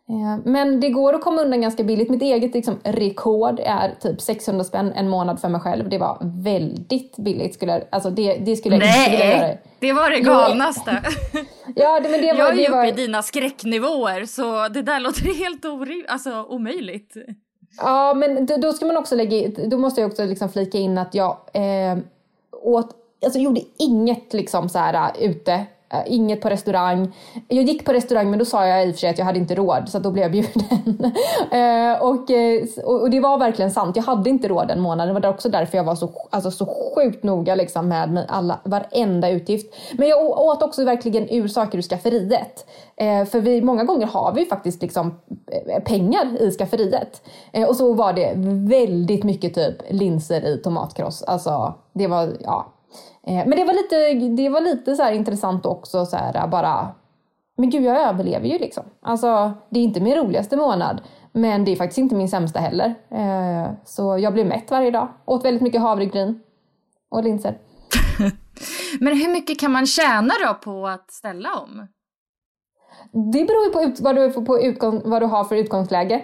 Eh, 0.10 0.42
men 0.46 0.80
det 0.80 0.90
går 0.90 1.14
att 1.14 1.22
komma 1.22 1.42
undan 1.42 1.62
ganska 1.62 1.84
billigt. 1.84 2.10
Mitt 2.10 2.22
eget 2.22 2.54
liksom, 2.54 2.80
rekord 2.84 3.60
är 3.60 3.96
typ 4.02 4.22
600 4.22 4.64
spänn 4.64 4.92
en 4.96 5.10
månad 5.10 5.42
för 5.42 5.50
mig 5.50 5.62
själv. 5.62 5.90
Det 5.90 5.98
var 5.98 6.18
väldigt 6.44 7.18
billigt. 7.18 7.54
Skulle, 7.54 7.84
alltså 7.90 8.10
det, 8.10 8.34
det 8.34 8.56
skulle 8.56 8.76
jag 8.76 8.80
Nej, 8.80 9.06
inte 9.06 9.12
vilja 9.12 9.48
göra. 9.48 9.58
det 9.80 9.94
var 9.94 10.10
det 10.10 10.20
galnaste. 10.20 10.92
ja, 11.76 12.00
det, 12.00 12.10
men 12.10 12.22
det 12.22 12.34
var, 12.34 12.40
jag 12.40 12.52
är 12.52 12.62
ju 12.62 12.68
uppe 12.68 12.88
i 12.88 13.06
dina 13.06 13.24
skräcknivåer 13.24 14.26
så 14.26 14.68
det 14.68 14.82
där 14.82 15.00
låter 15.00 15.40
helt 15.44 15.66
orim 15.66 16.06
alltså, 16.08 16.44
omöjligt. 16.50 17.14
Ja, 17.78 18.14
men 18.14 18.46
då 18.46 18.74
ska 18.74 18.86
man 18.86 18.98
också 18.98 19.16
lägga 19.16 19.50
då 19.68 19.78
måste 19.78 20.02
jag 20.02 20.10
också 20.10 20.26
liksom 20.26 20.50
flika 20.50 20.78
in 20.78 20.98
att 20.98 21.16
jag 21.16 21.38
eh, 21.54 21.98
åt, 22.52 22.96
alltså 23.24 23.40
gjorde 23.40 23.62
inget 23.78 24.34
liksom 24.34 24.70
så 24.70 24.80
här 24.80 24.94
eh, 24.94 25.30
ute. 25.30 25.66
Eh, 25.94 26.02
inget 26.06 26.42
på 26.42 26.50
restaurang. 26.50 27.16
Jag 27.48 27.64
gick 27.64 27.86
på 27.86 27.94
restaurang 27.94 28.30
men 28.30 28.40
då 28.40 28.46
sa 28.46 28.68
jag 28.68 28.88
i 28.88 28.92
och 28.92 28.96
för 28.96 29.00
sig 29.00 29.10
att 29.10 29.18
jag 29.18 29.26
hade 29.26 29.40
inte 29.40 29.56
råd 29.56 29.90
så 29.90 30.00
då 30.00 30.12
blev 30.12 30.24
jag 30.24 30.32
bjuden. 30.32 31.12
Eh, 31.52 31.92
eh, 31.92 32.02
och, 32.02 33.02
och 33.02 33.10
det 33.10 33.20
var 33.20 33.38
verkligen 33.38 33.72
sant. 33.72 33.96
Jag 33.96 34.04
hade 34.04 34.30
inte 34.30 34.48
råd 34.48 34.68
den 34.68 34.80
månaden. 34.80 35.16
Det 35.16 35.22
var 35.22 35.30
också 35.30 35.50
därför 35.50 35.78
jag 35.78 35.84
var 35.84 35.96
så, 35.96 36.10
alltså, 36.30 36.52
så 36.52 36.66
sjukt 36.96 37.24
noga 37.24 37.56
liksom, 37.56 37.88
med, 37.88 38.26
alla, 38.30 38.60
varenda 38.64 39.30
utgift. 39.30 39.76
Men 39.98 40.08
jag 40.08 40.40
åt 40.40 40.64
också 40.64 40.86
verkligen 40.86 41.30
ur 41.30 41.48
saker 41.48 41.78
ur 41.78 41.82
skafferiet. 41.82 42.66
för 43.32 43.40
vi, 43.40 43.62
många 43.62 43.84
gånger 43.84 44.08
har 44.08 44.34
vi 44.34 44.46
faktiskt 44.46 44.82
liksom, 44.82 45.20
pengar 45.86 46.42
i 46.42 46.52
skafferiet. 46.52 47.22
och 47.68 47.76
så 47.76 47.94
var 47.94 48.14
det 48.14 48.34
väldigt 48.70 49.24
mycket 49.24 49.56
typ 49.56 49.76
linser 49.90 50.46
i 50.46 50.58
tomatkross. 50.58 51.24
Alltså, 51.24 51.74
det 51.94 52.08
var, 52.08 52.30
ja 52.40 52.74
men 53.24 53.50
det 53.50 53.64
var 53.64 53.74
lite, 53.74 54.26
det 54.36 54.50
var 54.50 54.62
lite 54.62 54.96
så 54.96 55.10
intressant 55.10 55.66
också 55.66 56.06
så 56.06 56.18
här, 56.18 56.48
bara 56.48 56.96
men 57.60 57.70
gud, 57.70 57.84
jag 57.84 58.02
överlever 58.02 58.48
ju 58.48 58.58
liksom. 58.58 58.84
Alltså, 59.02 59.54
det 59.70 59.80
är 59.80 59.84
inte 59.84 60.00
min 60.00 60.16
roligaste 60.16 60.58
månad, 60.58 61.02
men 61.32 61.66
det 61.66 61.72
är 61.72 61.76
faktiskt 61.76 61.98
inte 61.98 62.16
min 62.16 62.30
sämsta 62.30 62.60
heller. 62.60 62.96
Eh, 63.12 63.72
så 63.86 64.18
jag 64.18 64.34
blev 64.34 64.48
mätt 64.48 64.72
varje 64.72 64.92
dag. 64.92 65.08
Åt 65.26 65.46
väldigt 65.46 65.62
mycket 65.62 65.82
havregryn 65.82 66.40
och 67.10 67.24
linser. 67.24 67.58
men 69.00 69.18
hur 69.18 69.32
mycket 69.32 69.60
kan 69.60 69.72
man 69.72 69.86
tjäna 69.86 70.34
då 70.48 70.54
på 70.54 70.88
att 70.88 71.12
ställa 71.12 71.50
om? 71.54 71.88
Det 73.12 73.46
beror 73.46 73.66
ju 73.66 73.72
på, 73.72 73.82
ut, 73.82 74.00
vad, 74.00 74.16
du, 74.16 74.32
på 74.32 74.62
utgång, 74.62 75.02
vad 75.06 75.22
du 75.22 75.26
har 75.26 75.44
för 75.44 75.56
utgångsläge. 75.56 76.24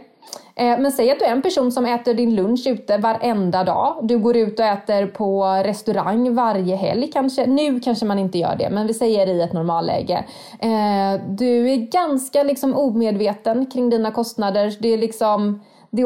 Eh, 0.55 0.79
men 0.79 0.91
säg 0.91 1.11
att 1.11 1.19
du 1.19 1.25
är 1.25 1.31
en 1.31 1.41
person 1.41 1.71
som 1.71 1.85
äter 1.85 2.13
din 2.13 2.35
lunch 2.35 2.67
ute 2.67 2.97
varenda 2.97 3.63
dag. 3.63 3.97
Du 4.01 4.17
går 4.17 4.37
ut 4.37 4.59
och 4.59 4.65
äter 4.65 5.05
på 5.05 5.45
restaurang 5.45 6.35
varje 6.35 6.75
helg 6.75 7.11
kanske. 7.13 7.45
Nu 7.45 7.79
kanske 7.79 8.05
man 8.05 8.19
inte 8.19 8.37
gör 8.37 8.55
det, 8.55 8.69
men 8.69 8.87
vi 8.87 8.93
säger 8.93 9.27
i 9.27 9.41
ett 9.41 9.53
normalläge. 9.53 10.25
Eh, 10.59 11.21
du 11.29 11.71
är 11.71 11.91
ganska 11.91 12.43
liksom 12.43 12.75
omedveten 12.75 13.65
kring 13.65 13.89
dina 13.89 14.11
kostnader. 14.11 14.73
Det 14.79 14.93
är 14.93 14.97
liksom 14.97 15.61
det 15.95 16.03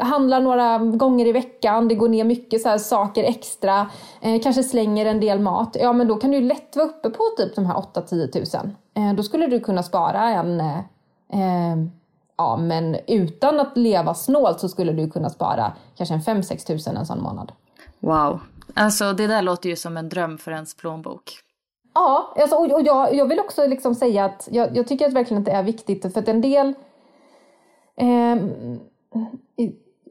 handlar 0.00 0.40
några 0.40 0.78
gånger 0.78 1.26
i 1.26 1.32
veckan, 1.32 1.88
det 1.88 1.94
går 1.94 2.08
ner 2.08 2.24
mycket 2.24 2.62
så 2.62 2.78
saker 2.78 3.24
extra, 3.24 3.90
eh, 4.20 4.40
kanske 4.42 4.62
slänger 4.62 5.06
en 5.06 5.20
del 5.20 5.40
mat. 5.40 5.76
Ja 5.80 5.92
men 5.92 6.08
då 6.08 6.16
kan 6.16 6.30
du 6.30 6.40
lätt 6.40 6.76
vara 6.76 6.86
uppe 6.86 7.10
på 7.10 7.22
typ 7.36 7.54
de 7.54 7.66
här 7.66 7.74
8-10 7.74 8.26
tusen. 8.26 8.76
Eh, 8.96 9.14
då 9.14 9.22
skulle 9.22 9.46
du 9.46 9.60
kunna 9.60 9.82
spara 9.82 10.28
en 10.28 10.60
eh, 10.60 10.78
eh 11.32 11.76
ja, 12.40 12.56
men 12.56 12.96
utan 13.06 13.60
att 13.60 13.76
leva 13.76 14.14
snålt 14.14 14.60
så 14.60 14.68
skulle 14.68 14.92
du 14.92 15.10
kunna 15.10 15.30
spara 15.30 15.72
kanske 15.96 16.14
en 16.14 16.20
5-6 16.20 16.66
tusen 16.66 16.96
en 16.96 17.06
sån 17.06 17.22
månad. 17.22 17.52
Wow, 18.00 18.40
alltså 18.74 19.12
det 19.12 19.26
där 19.26 19.42
låter 19.42 19.68
ju 19.68 19.76
som 19.76 19.96
en 19.96 20.08
dröm 20.08 20.38
för 20.38 20.52
ens 20.52 20.76
plånbok. 20.76 21.32
Ja, 21.94 22.34
alltså, 22.36 22.56
och, 22.56 22.72
och 22.72 22.82
jag, 22.82 23.14
jag 23.14 23.26
vill 23.26 23.40
också 23.40 23.66
liksom 23.66 23.94
säga 23.94 24.24
att 24.24 24.48
jag, 24.50 24.76
jag, 24.76 24.88
tycker 24.88 25.06
att 25.06 25.12
verkligen 25.12 25.40
att 25.42 25.46
det 25.46 25.52
är 25.52 25.62
viktigt 25.62 26.12
för 26.12 26.20
att 26.20 26.28
en 26.28 26.40
del 26.40 26.74
eh, 27.96 28.36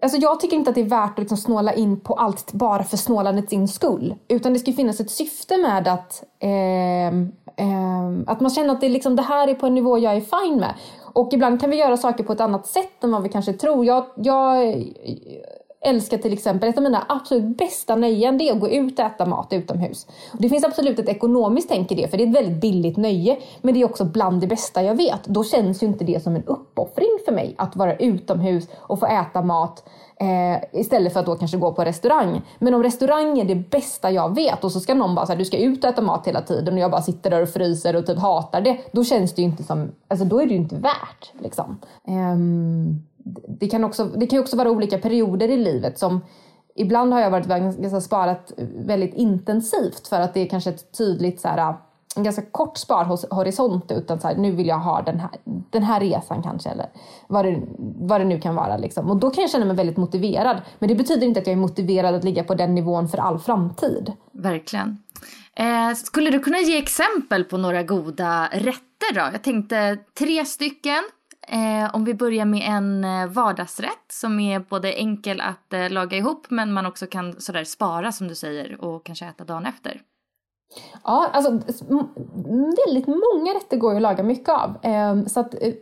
Alltså 0.01 0.17
jag 0.17 0.39
tycker 0.39 0.57
inte 0.57 0.69
att 0.69 0.75
det 0.75 0.81
är 0.81 0.85
värt 0.85 1.11
att 1.11 1.19
liksom 1.19 1.37
snåla 1.37 1.73
in 1.73 1.99
på 1.99 2.13
allt 2.13 2.53
bara 2.53 2.83
för 2.83 2.97
snålandets 2.97 3.73
skull. 3.73 4.15
Utan 4.27 4.53
det 4.53 4.59
ska 4.59 4.73
finnas 4.73 4.99
ett 4.99 5.11
syfte 5.11 5.57
med 5.57 5.87
att, 5.87 6.23
eh, 6.39 7.07
eh, 7.65 8.09
att 8.27 8.41
man 8.41 8.49
känner 8.49 8.73
att 8.73 8.81
det, 8.81 8.89
liksom, 8.89 9.15
det 9.15 9.21
här 9.21 9.47
är 9.47 9.53
på 9.53 9.65
en 9.65 9.73
nivå 9.73 9.97
jag 9.97 10.13
är 10.13 10.21
fine 10.21 10.59
med. 10.59 10.73
Och 11.19 11.33
ibland 11.33 11.61
kan 11.61 11.69
vi 11.69 11.75
göra 11.75 11.97
saker 11.97 12.23
på 12.23 12.33
ett 12.33 12.41
annat 12.41 12.67
sätt 12.67 13.03
än 13.03 13.11
vad 13.11 13.23
vi 13.23 13.29
kanske 13.29 13.53
tror. 13.53 13.85
Jag, 13.85 14.05
jag 14.15 14.75
älskar 15.81 16.17
till 16.17 16.33
exempel, 16.33 16.69
ett 16.69 16.77
av 16.77 16.83
mina 16.83 17.05
absolut 17.09 17.57
bästa 17.57 17.95
nöjen 17.95 18.37
det 18.37 18.49
är 18.49 18.53
att 18.53 18.59
gå 18.59 18.69
ut 18.69 18.99
och 18.99 19.05
äta 19.05 19.25
mat 19.25 19.53
utomhus. 19.53 20.07
Och 20.33 20.41
det 20.41 20.49
finns 20.49 20.63
absolut 20.63 20.99
ett 20.99 21.09
ekonomiskt 21.09 21.69
tänk 21.69 21.91
i 21.91 21.95
det, 21.95 22.07
för 22.07 22.17
det 22.17 22.23
är 22.23 22.27
ett 22.27 22.35
väldigt 22.35 22.61
billigt 22.61 22.97
nöje. 22.97 23.37
Men 23.61 23.73
det 23.73 23.81
är 23.81 23.85
också 23.85 24.05
bland 24.05 24.41
det 24.41 24.47
bästa 24.47 24.83
jag 24.83 24.95
vet. 24.95 25.23
Då 25.23 25.43
känns 25.43 25.83
ju 25.83 25.87
inte 25.87 26.03
det 26.03 26.23
som 26.23 26.35
en 26.35 26.43
uppoffring 26.43 27.17
för 27.25 27.31
mig 27.31 27.55
att 27.57 27.75
vara 27.75 27.95
utomhus 27.95 28.67
och 28.77 28.99
få 28.99 29.05
äta 29.05 29.41
mat 29.41 29.89
eh, 30.19 30.79
istället 30.79 31.13
för 31.13 31.19
att 31.19 31.25
då 31.25 31.35
kanske 31.35 31.57
gå 31.57 31.73
på 31.73 31.85
restaurang. 31.85 32.41
Men 32.59 32.73
om 32.73 32.83
restaurang 32.83 33.39
är 33.39 33.45
det 33.45 33.55
bästa 33.55 34.11
jag 34.11 34.35
vet 34.35 34.63
och 34.63 34.71
så 34.71 34.79
ska 34.79 34.93
någon 34.93 35.15
bara 35.15 35.25
säga 35.25 35.37
du 35.37 35.45
ska 35.45 35.57
ut 35.57 35.83
och 35.83 35.89
äta 35.89 36.01
mat 36.01 36.27
hela 36.27 36.41
tiden 36.41 36.73
och 36.73 36.79
jag 36.79 36.91
bara 36.91 37.01
sitter 37.01 37.29
där 37.29 37.41
och 37.41 37.49
fryser 37.49 37.95
och 37.95 38.05
typ 38.05 38.19
hatar 38.19 38.61
det. 38.61 38.77
Då 38.91 39.03
känns 39.03 39.35
det 39.35 39.41
ju 39.41 39.47
inte 39.47 39.63
som, 39.63 39.91
alltså 40.07 40.25
då 40.25 40.41
är 40.41 40.45
det 40.45 40.51
ju 40.51 40.59
inte 40.59 40.75
värt 40.75 41.33
liksom. 41.39 41.79
Eh, 42.07 42.37
det 43.47 43.67
kan, 43.67 43.83
också, 43.83 44.05
det 44.05 44.27
kan 44.27 44.37
ju 44.37 44.41
också 44.41 44.57
vara 44.57 44.71
olika 44.71 44.97
perioder 44.97 45.49
i 45.49 45.57
livet 45.57 45.99
som 45.99 46.21
Ibland 46.75 47.13
har 47.13 47.21
jag 47.21 47.31
varit 47.31 47.47
ganska 47.47 48.01
sparat 48.01 48.53
väldigt 48.75 49.13
intensivt 49.13 50.07
för 50.07 50.21
att 50.21 50.33
det 50.33 50.39
är 50.39 50.49
kanske 50.49 50.69
ett 50.69 50.97
tydligt 50.97 51.41
så 51.41 51.47
här, 51.47 51.73
en 52.15 52.23
ganska 52.23 52.41
kort 52.41 52.77
sparhorisont 52.77 53.91
utan 53.91 54.19
så 54.19 54.27
här, 54.27 54.35
nu 54.35 54.51
vill 54.51 54.67
jag 54.67 54.79
ha 54.79 55.01
den 55.01 55.19
här, 55.19 55.29
den 55.69 55.83
här 55.83 55.99
resan 55.99 56.43
kanske 56.43 56.69
eller 56.69 56.89
vad 57.27 57.45
det, 57.45 57.61
vad 57.77 58.21
det 58.21 58.25
nu 58.25 58.39
kan 58.39 58.55
vara. 58.55 58.77
Liksom. 58.77 59.09
Och 59.09 59.17
då 59.17 59.29
kan 59.29 59.41
jag 59.41 59.51
känna 59.51 59.65
mig 59.65 59.75
väldigt 59.75 59.97
motiverad. 59.97 60.61
Men 60.79 60.89
det 60.89 60.95
betyder 60.95 61.27
inte 61.27 61.39
att 61.39 61.47
jag 61.47 61.53
är 61.53 61.57
motiverad 61.57 62.15
att 62.15 62.23
ligga 62.23 62.43
på 62.43 62.55
den 62.55 62.75
nivån 62.75 63.09
för 63.09 63.17
all 63.17 63.39
framtid. 63.39 64.13
Verkligen. 64.31 64.97
Eh, 65.55 65.93
skulle 65.95 66.29
du 66.29 66.39
kunna 66.39 66.59
ge 66.59 66.77
exempel 66.77 67.43
på 67.43 67.57
några 67.57 67.83
goda 67.83 68.49
rätter 68.51 69.13
då? 69.13 69.21
Jag 69.33 69.43
tänkte 69.43 69.97
tre 70.19 70.45
stycken 70.45 71.03
Eh, 71.51 71.95
om 71.95 72.05
vi 72.05 72.13
börjar 72.13 72.45
med 72.45 72.61
en 72.67 73.03
eh, 73.03 73.27
vardagsrätt 73.27 74.05
som 74.11 74.39
är 74.39 74.59
både 74.59 74.93
enkel 74.93 75.41
att 75.41 75.73
eh, 75.73 75.89
laga 75.89 76.17
ihop 76.17 76.45
men 76.49 76.73
man 76.73 76.85
också 76.85 77.07
kan 77.07 77.41
sådär 77.41 77.63
spara 77.63 78.11
som 78.11 78.27
du 78.27 78.35
säger 78.35 78.81
och 78.81 79.05
kanske 79.05 79.25
äta 79.25 79.43
dagen 79.43 79.65
efter. 79.65 80.01
Ja, 81.03 81.29
alltså 81.33 81.51
väldigt 82.85 83.07
många 83.07 83.53
rätter 83.55 83.77
går 83.77 83.91
ju 83.91 83.95
att 83.95 84.01
laga 84.01 84.23
mycket 84.23 84.49
av. 84.49 84.77
Ehm, 84.81 85.29
så 85.29 85.39
att, 85.39 85.53
eh, 85.53 85.73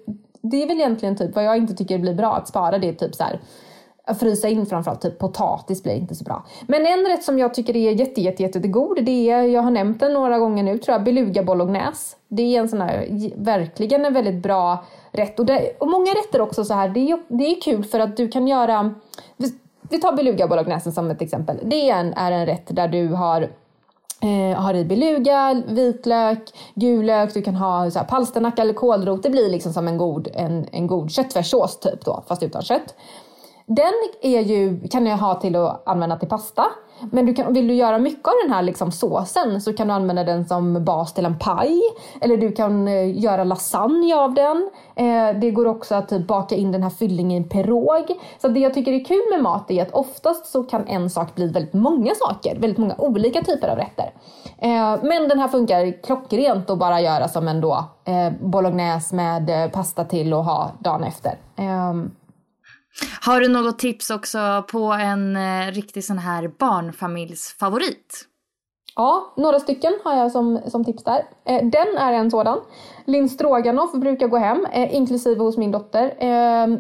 det 0.42 0.64
är 0.64 0.68
väl 0.68 0.78
egentligen 0.78 1.18
typ 1.18 1.36
vad 1.36 1.44
jag 1.44 1.58
inte 1.58 1.74
tycker 1.74 1.98
blir 1.98 2.14
bra 2.14 2.36
att 2.36 2.48
spara 2.48 2.78
det 2.78 2.90
är 2.90 2.94
typ 2.94 3.16
så 3.16 3.24
här 3.24 3.40
att 4.08 4.20
frysa 4.20 4.48
in 4.48 4.66
framförallt, 4.66 5.02
typ 5.02 5.20
potatis 5.20 5.84
blir 5.84 5.94
inte 5.94 6.16
så 6.16 6.24
bra. 6.24 6.46
Men 6.68 6.86
en 6.86 7.08
rätt 7.08 7.24
som 7.24 7.40
jag 7.40 7.54
tycker 7.54 7.76
är 7.76 7.92
jätte, 7.92 8.22
jätte, 8.22 8.44
jätte, 8.44 8.60
god, 8.60 9.06
det 9.06 9.30
är, 9.30 9.42
jag 9.42 9.62
har 9.62 9.72
nämnt 9.72 10.00
den 10.00 10.14
några 10.14 10.40
gånger 10.40 10.64
nu 10.64 10.78
tror 10.78 10.94
jag, 10.94 11.04
beluga 11.04 11.44
bolognese. 11.44 12.16
Det 12.28 12.56
är 12.56 12.60
en 12.60 12.70
sån 12.70 12.82
här, 12.82 13.08
verkligen 13.38 14.06
en 14.06 14.14
väldigt 14.14 14.44
bra 14.44 14.86
rätt. 15.12 15.40
Och, 15.40 15.46
det, 15.46 15.72
och 15.80 15.88
många 15.88 16.12
rätter 16.12 16.42
också 16.42 16.66
så 16.66 16.74
här, 16.74 16.90
det 16.90 17.12
är, 17.12 17.20
det 17.28 17.44
är 17.44 17.62
kul 17.62 17.84
för 17.84 18.00
att 18.00 18.18
du 18.18 18.28
kan 18.28 18.48
göra, 18.48 18.94
vi 19.90 20.00
tar 20.00 20.16
beluga 20.16 20.48
bolognese 20.48 20.92
som 20.92 21.12
ett 21.12 21.22
exempel. 21.22 21.60
Det 21.64 21.90
är 21.90 22.00
en, 22.00 22.14
är 22.14 22.32
en 22.32 22.46
rätt 22.46 22.76
där 22.76 22.88
du 22.88 23.08
har 23.08 23.48
Eh, 24.22 24.60
har 24.60 24.74
i 24.74 24.86
beluga, 24.86 25.64
vitlök, 25.68 26.40
gul 26.76 27.06
lök, 27.06 27.34
du 27.34 27.42
kan 27.42 27.56
ha 27.56 27.92
så 27.92 28.00
här, 28.00 28.06
palsternacka 28.06 28.62
eller 28.62 28.74
kålrot. 28.74 29.24
Det 29.24 29.30
blir 29.30 29.50
liksom 29.50 29.74
som 29.74 29.88
en 29.88 29.98
god, 29.98 30.28
en, 30.34 30.68
en 30.72 30.88
god 30.88 31.12
köttfärssås 31.12 31.80
typ 31.80 32.06
då, 32.06 32.24
fast 32.28 32.44
utan 32.44 32.62
kött. 32.62 32.96
Den 33.70 33.94
är 34.22 34.42
ju, 34.42 34.88
kan 34.88 35.06
jag 35.06 35.18
ha 35.18 35.36
till 35.36 35.56
att 35.56 35.88
använda 35.88 36.18
till 36.18 36.30
pasta. 36.30 36.66
Men 37.12 37.26
du 37.26 37.34
kan, 37.34 37.54
vill 37.54 37.68
du 37.68 37.74
göra 37.74 37.98
mycket 37.98 38.28
av 38.28 38.34
den 38.44 38.54
här 38.54 38.62
liksom 38.62 38.92
såsen 38.92 39.62
så 39.62 39.74
kan 39.74 39.88
du 39.88 39.94
använda 39.94 40.24
den 40.24 40.46
som 40.46 40.86
bas 40.86 41.14
till 41.14 41.26
en 41.26 41.40
paj. 41.40 41.82
Eller 42.22 42.38
du 42.38 42.52
kan 42.52 42.88
eh, 42.88 43.20
göra 43.20 43.44
lasagne 43.44 44.16
av 44.16 44.34
den. 44.34 44.70
Eh, 44.96 45.40
det 45.40 45.52
går 45.52 45.68
också 45.68 45.96
att 45.96 46.10
typ 46.10 46.28
baka 46.28 46.56
in 46.56 46.72
den 46.72 46.84
här 46.84 46.90
fyllningen 46.90 47.32
i 47.32 47.36
en 47.38 47.50
pirog. 47.50 48.06
Så 48.42 48.48
det 48.48 48.60
jag 48.60 48.74
tycker 48.74 48.92
är 48.92 49.06
kul 49.06 49.24
med 49.32 49.44
mat 49.44 49.72
är 49.72 49.82
att 49.82 49.92
oftast 49.92 50.46
så 50.46 50.64
kan 50.64 50.88
en 50.88 51.10
sak 51.10 51.36
bli 51.36 51.48
väldigt 51.48 51.74
många 51.74 52.16
saker. 52.16 52.56
Väldigt 52.60 52.78
många 52.78 52.96
olika 52.98 53.42
typer 53.42 53.68
av 53.68 53.78
rätter. 53.78 54.14
Eh, 54.58 55.04
men 55.04 55.30
den 55.30 55.40
här 55.40 55.48
funkar 55.48 56.04
klockrent 56.04 56.70
att 56.70 56.78
bara 56.78 57.02
göra 57.02 57.28
som 57.28 57.48
en 57.48 57.62
då 57.62 57.84
eh, 58.06 58.34
bolognese 58.42 59.16
med 59.16 59.50
eh, 59.50 59.72
pasta 59.72 60.04
till 60.04 60.34
och 60.34 60.46
ha 60.46 60.72
dagen 60.80 61.04
efter. 61.04 61.38
Ehm, 61.56 62.12
har 63.22 63.42
du 63.42 63.48
något 63.48 63.80
tips 63.80 64.10
också 64.10 64.66
på 64.72 64.94
en 64.94 65.36
eh, 65.36 65.72
riktig 65.72 66.04
sån 66.04 66.18
här 66.18 66.48
barnfamiljsfavorit? 66.60 68.28
Ja, 68.96 69.34
några 69.38 69.60
stycken 69.60 69.94
har 70.04 70.16
jag 70.16 70.32
som, 70.32 70.60
som 70.68 70.86
tips 70.86 71.04
där. 71.04 71.24
Eh, 71.46 71.66
den 71.66 71.98
är 71.98 72.14
en 72.14 72.32
sådan. 72.32 72.60
Linn 73.06 73.30
Stroganoff 73.30 73.92
brukar 73.94 74.28
gå 74.28 74.38
hem, 74.38 74.66
eh, 74.66 74.96
inklusive 74.96 75.44
hos 75.44 75.58
min 75.58 75.72
dotter. 75.72 76.06
Eh, 76.18 76.80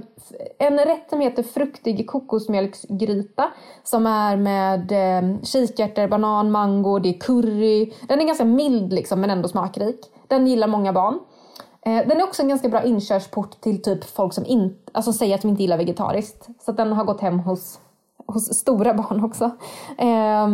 en 0.59 0.79
rätt 0.79 1.09
som 1.09 1.21
heter 1.21 1.43
fruktig 1.43 2.07
kokosmjölksgryta 2.07 3.51
som 3.83 4.05
är 4.05 4.37
med 4.37 4.91
eh, 4.91 5.41
kikärtor, 5.43 6.07
banan, 6.07 6.51
mango, 6.51 6.99
det 6.99 7.09
är 7.09 7.19
curry. 7.19 7.93
Den 8.07 8.21
är 8.21 8.25
ganska 8.25 8.45
mild 8.45 8.93
liksom 8.93 9.21
men 9.21 9.29
ändå 9.29 9.47
smakrik. 9.47 9.99
Den 10.27 10.47
gillar 10.47 10.67
många 10.67 10.93
barn. 10.93 11.19
Eh, 11.87 12.07
den 12.07 12.19
är 12.19 12.23
också 12.23 12.41
en 12.41 12.49
ganska 12.49 12.69
bra 12.69 12.83
inkörsport 12.83 13.61
till 13.61 13.81
typ 13.81 14.03
folk 14.03 14.33
som 14.33 14.45
in, 14.45 14.77
alltså 14.91 15.13
säger 15.13 15.35
att 15.35 15.41
de 15.41 15.47
inte 15.47 15.61
gillar 15.61 15.77
vegetariskt. 15.77 16.47
Så 16.59 16.71
den 16.71 16.93
har 16.93 17.03
gått 17.03 17.21
hem 17.21 17.39
hos, 17.39 17.79
hos 18.27 18.57
stora 18.57 18.93
barn 19.09 19.23
också. 19.23 19.45
Eh, 19.97 20.47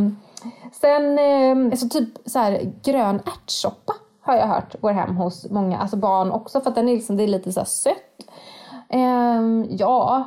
sen 0.72 1.19
eh, 1.19 1.72
alltså 1.72 1.89
typ 1.89 2.10
så 2.26 2.39
här, 2.39 2.74
grön 2.84 3.19
ärtsoppa 3.26 3.93
har 4.22 4.36
jag 4.36 4.48
hört 4.48 4.82
går 4.82 4.91
hem 4.91 5.15
hos 5.15 5.50
många, 5.50 5.80
alltså 5.80 5.98
barn 5.98 6.32
också 6.32 6.62
för 6.62 6.69
att 6.69 6.76
den 6.76 6.89
är, 6.89 6.93
liksom, 6.93 7.17
det 7.17 7.24
är 7.24 7.28
lite 7.28 7.54
så 7.54 7.60
här 7.60 7.65
sött. 7.65 7.96
Eh, 8.89 9.76
ja, 9.78 10.26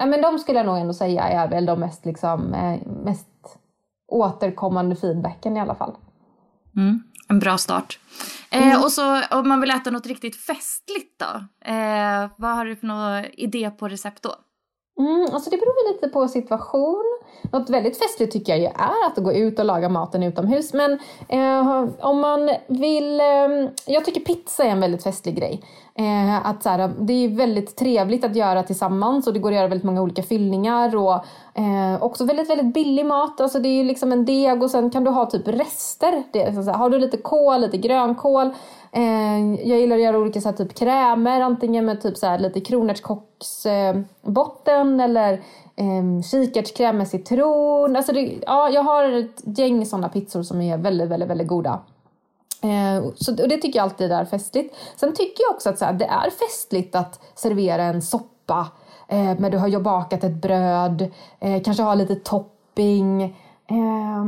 Nej, 0.00 0.08
men 0.08 0.22
de 0.22 0.38
skulle 0.38 0.58
jag 0.58 0.66
nog 0.66 0.78
ändå 0.78 0.94
säga 0.94 1.22
är 1.22 1.48
väl 1.48 1.66
de 1.66 1.80
mest, 1.80 2.04
liksom, 2.06 2.54
eh, 2.54 2.80
mest 3.04 3.58
återkommande 4.08 4.96
feedbacken 4.96 5.56
i 5.56 5.60
alla 5.60 5.74
fall. 5.74 5.92
Mm, 6.76 7.02
en 7.28 7.38
bra 7.38 7.58
start. 7.58 7.98
Eh, 8.52 8.68
mm. 8.68 8.82
och 8.82 8.92
så 8.92 9.22
om 9.30 9.48
man 9.48 9.60
vill 9.60 9.70
äta 9.70 9.90
något 9.90 10.06
riktigt 10.06 10.36
festligt 10.36 11.18
då? 11.18 11.44
Eh, 11.72 12.30
vad 12.36 12.56
har 12.56 12.64
du 12.64 12.76
för 12.76 12.86
någon 12.86 13.24
idé 13.32 13.70
på 13.70 13.88
recept 13.88 14.22
då? 14.22 14.34
Mm, 14.98 15.28
alltså 15.32 15.50
det 15.50 15.56
beror 15.56 15.92
lite 15.92 16.08
på 16.08 16.28
situation. 16.28 17.04
Något 17.52 17.70
väldigt 17.70 17.98
festligt 17.98 18.32
tycker 18.32 18.52
jag 18.52 18.60
ju 18.60 18.66
är 18.66 19.06
att 19.06 19.16
gå 19.16 19.32
ut 19.32 19.58
och 19.58 19.64
laga 19.64 19.88
maten 19.88 20.22
utomhus. 20.22 20.72
Men 20.72 20.92
eh, 21.28 21.88
om 22.00 22.20
man 22.20 22.50
vill... 22.68 23.20
Eh, 23.20 23.70
jag 23.86 24.04
tycker 24.04 24.20
pizza 24.20 24.64
är 24.64 24.68
en 24.68 24.80
väldigt 24.80 25.02
festlig 25.02 25.36
grej. 25.36 25.62
Eh, 25.94 26.46
att 26.46 26.62
så 26.62 26.68
här, 26.68 26.90
det 26.98 27.12
är 27.12 27.28
väldigt 27.28 27.76
trevligt 27.76 28.24
att 28.24 28.36
göra 28.36 28.62
tillsammans 28.62 29.26
och 29.26 29.32
det 29.32 29.38
går 29.38 29.50
att 29.50 29.56
göra 29.56 29.68
väldigt 29.68 29.84
många 29.84 30.02
olika 30.02 30.22
fyllningar. 30.22 30.96
Och 30.96 31.14
eh, 31.54 31.96
också 32.00 32.24
väldigt, 32.24 32.50
väldigt 32.50 32.74
billig 32.74 33.06
mat. 33.06 33.40
Alltså 33.40 33.58
det 33.58 33.68
är 33.68 33.84
liksom 33.84 34.12
en 34.12 34.24
deg 34.24 34.62
och 34.62 34.70
sen 34.70 34.90
kan 34.90 35.04
du 35.04 35.10
ha 35.10 35.26
typ 35.26 35.48
rester. 35.48 36.22
Det, 36.32 36.54
så 36.54 36.62
här, 36.62 36.78
har 36.78 36.90
du 36.90 36.98
lite 36.98 37.16
kål, 37.16 37.60
lite 37.60 37.76
grönkål. 37.76 38.50
Eh, 38.92 39.54
jag 39.68 39.80
gillar 39.80 39.96
att 39.96 40.02
göra 40.02 40.18
olika 40.18 40.40
så 40.40 40.48
här, 40.48 40.56
typ 40.56 40.74
krämer, 40.74 41.40
antingen 41.40 41.86
med 41.86 42.02
typ 42.02 42.16
så 42.16 42.26
här, 42.26 42.38
lite 42.38 42.60
kronärtskocksbotten 42.60 45.00
eller 45.00 45.32
eh, 45.76 46.22
kikärtskräm 46.30 46.98
med 46.98 47.08
citron. 47.08 47.96
Alltså 47.96 48.12
det, 48.12 48.34
ja, 48.46 48.70
jag 48.70 48.82
har 48.82 49.12
ett 49.12 49.58
gäng 49.58 49.86
sådana 49.86 50.08
pizzor 50.08 50.42
som 50.42 50.60
är 50.60 50.78
väldigt, 50.78 51.08
väldigt, 51.08 51.28
väldigt 51.28 51.48
goda. 51.48 51.80
Eh, 52.62 53.04
så, 53.16 53.32
och 53.42 53.48
det 53.48 53.56
tycker 53.56 53.78
jag 53.78 53.84
alltid 53.84 54.12
är 54.12 54.24
festligt. 54.24 54.76
Sen 54.96 55.14
tycker 55.14 55.44
jag 55.44 55.54
också 55.54 55.70
att 55.70 55.78
så 55.78 55.84
här, 55.84 55.92
det 55.92 56.04
är 56.04 56.30
festligt 56.30 56.94
att 56.94 57.20
servera 57.34 57.82
en 57.82 58.02
soppa 58.02 58.68
eh, 59.08 59.38
men 59.38 59.50
du 59.50 59.58
har 59.58 59.80
bakat 59.80 60.24
ett 60.24 60.42
bröd, 60.42 61.10
eh, 61.40 61.62
kanske 61.62 61.82
ha 61.82 61.94
lite 61.94 62.14
topping. 62.14 63.22
Eh, 63.66 64.24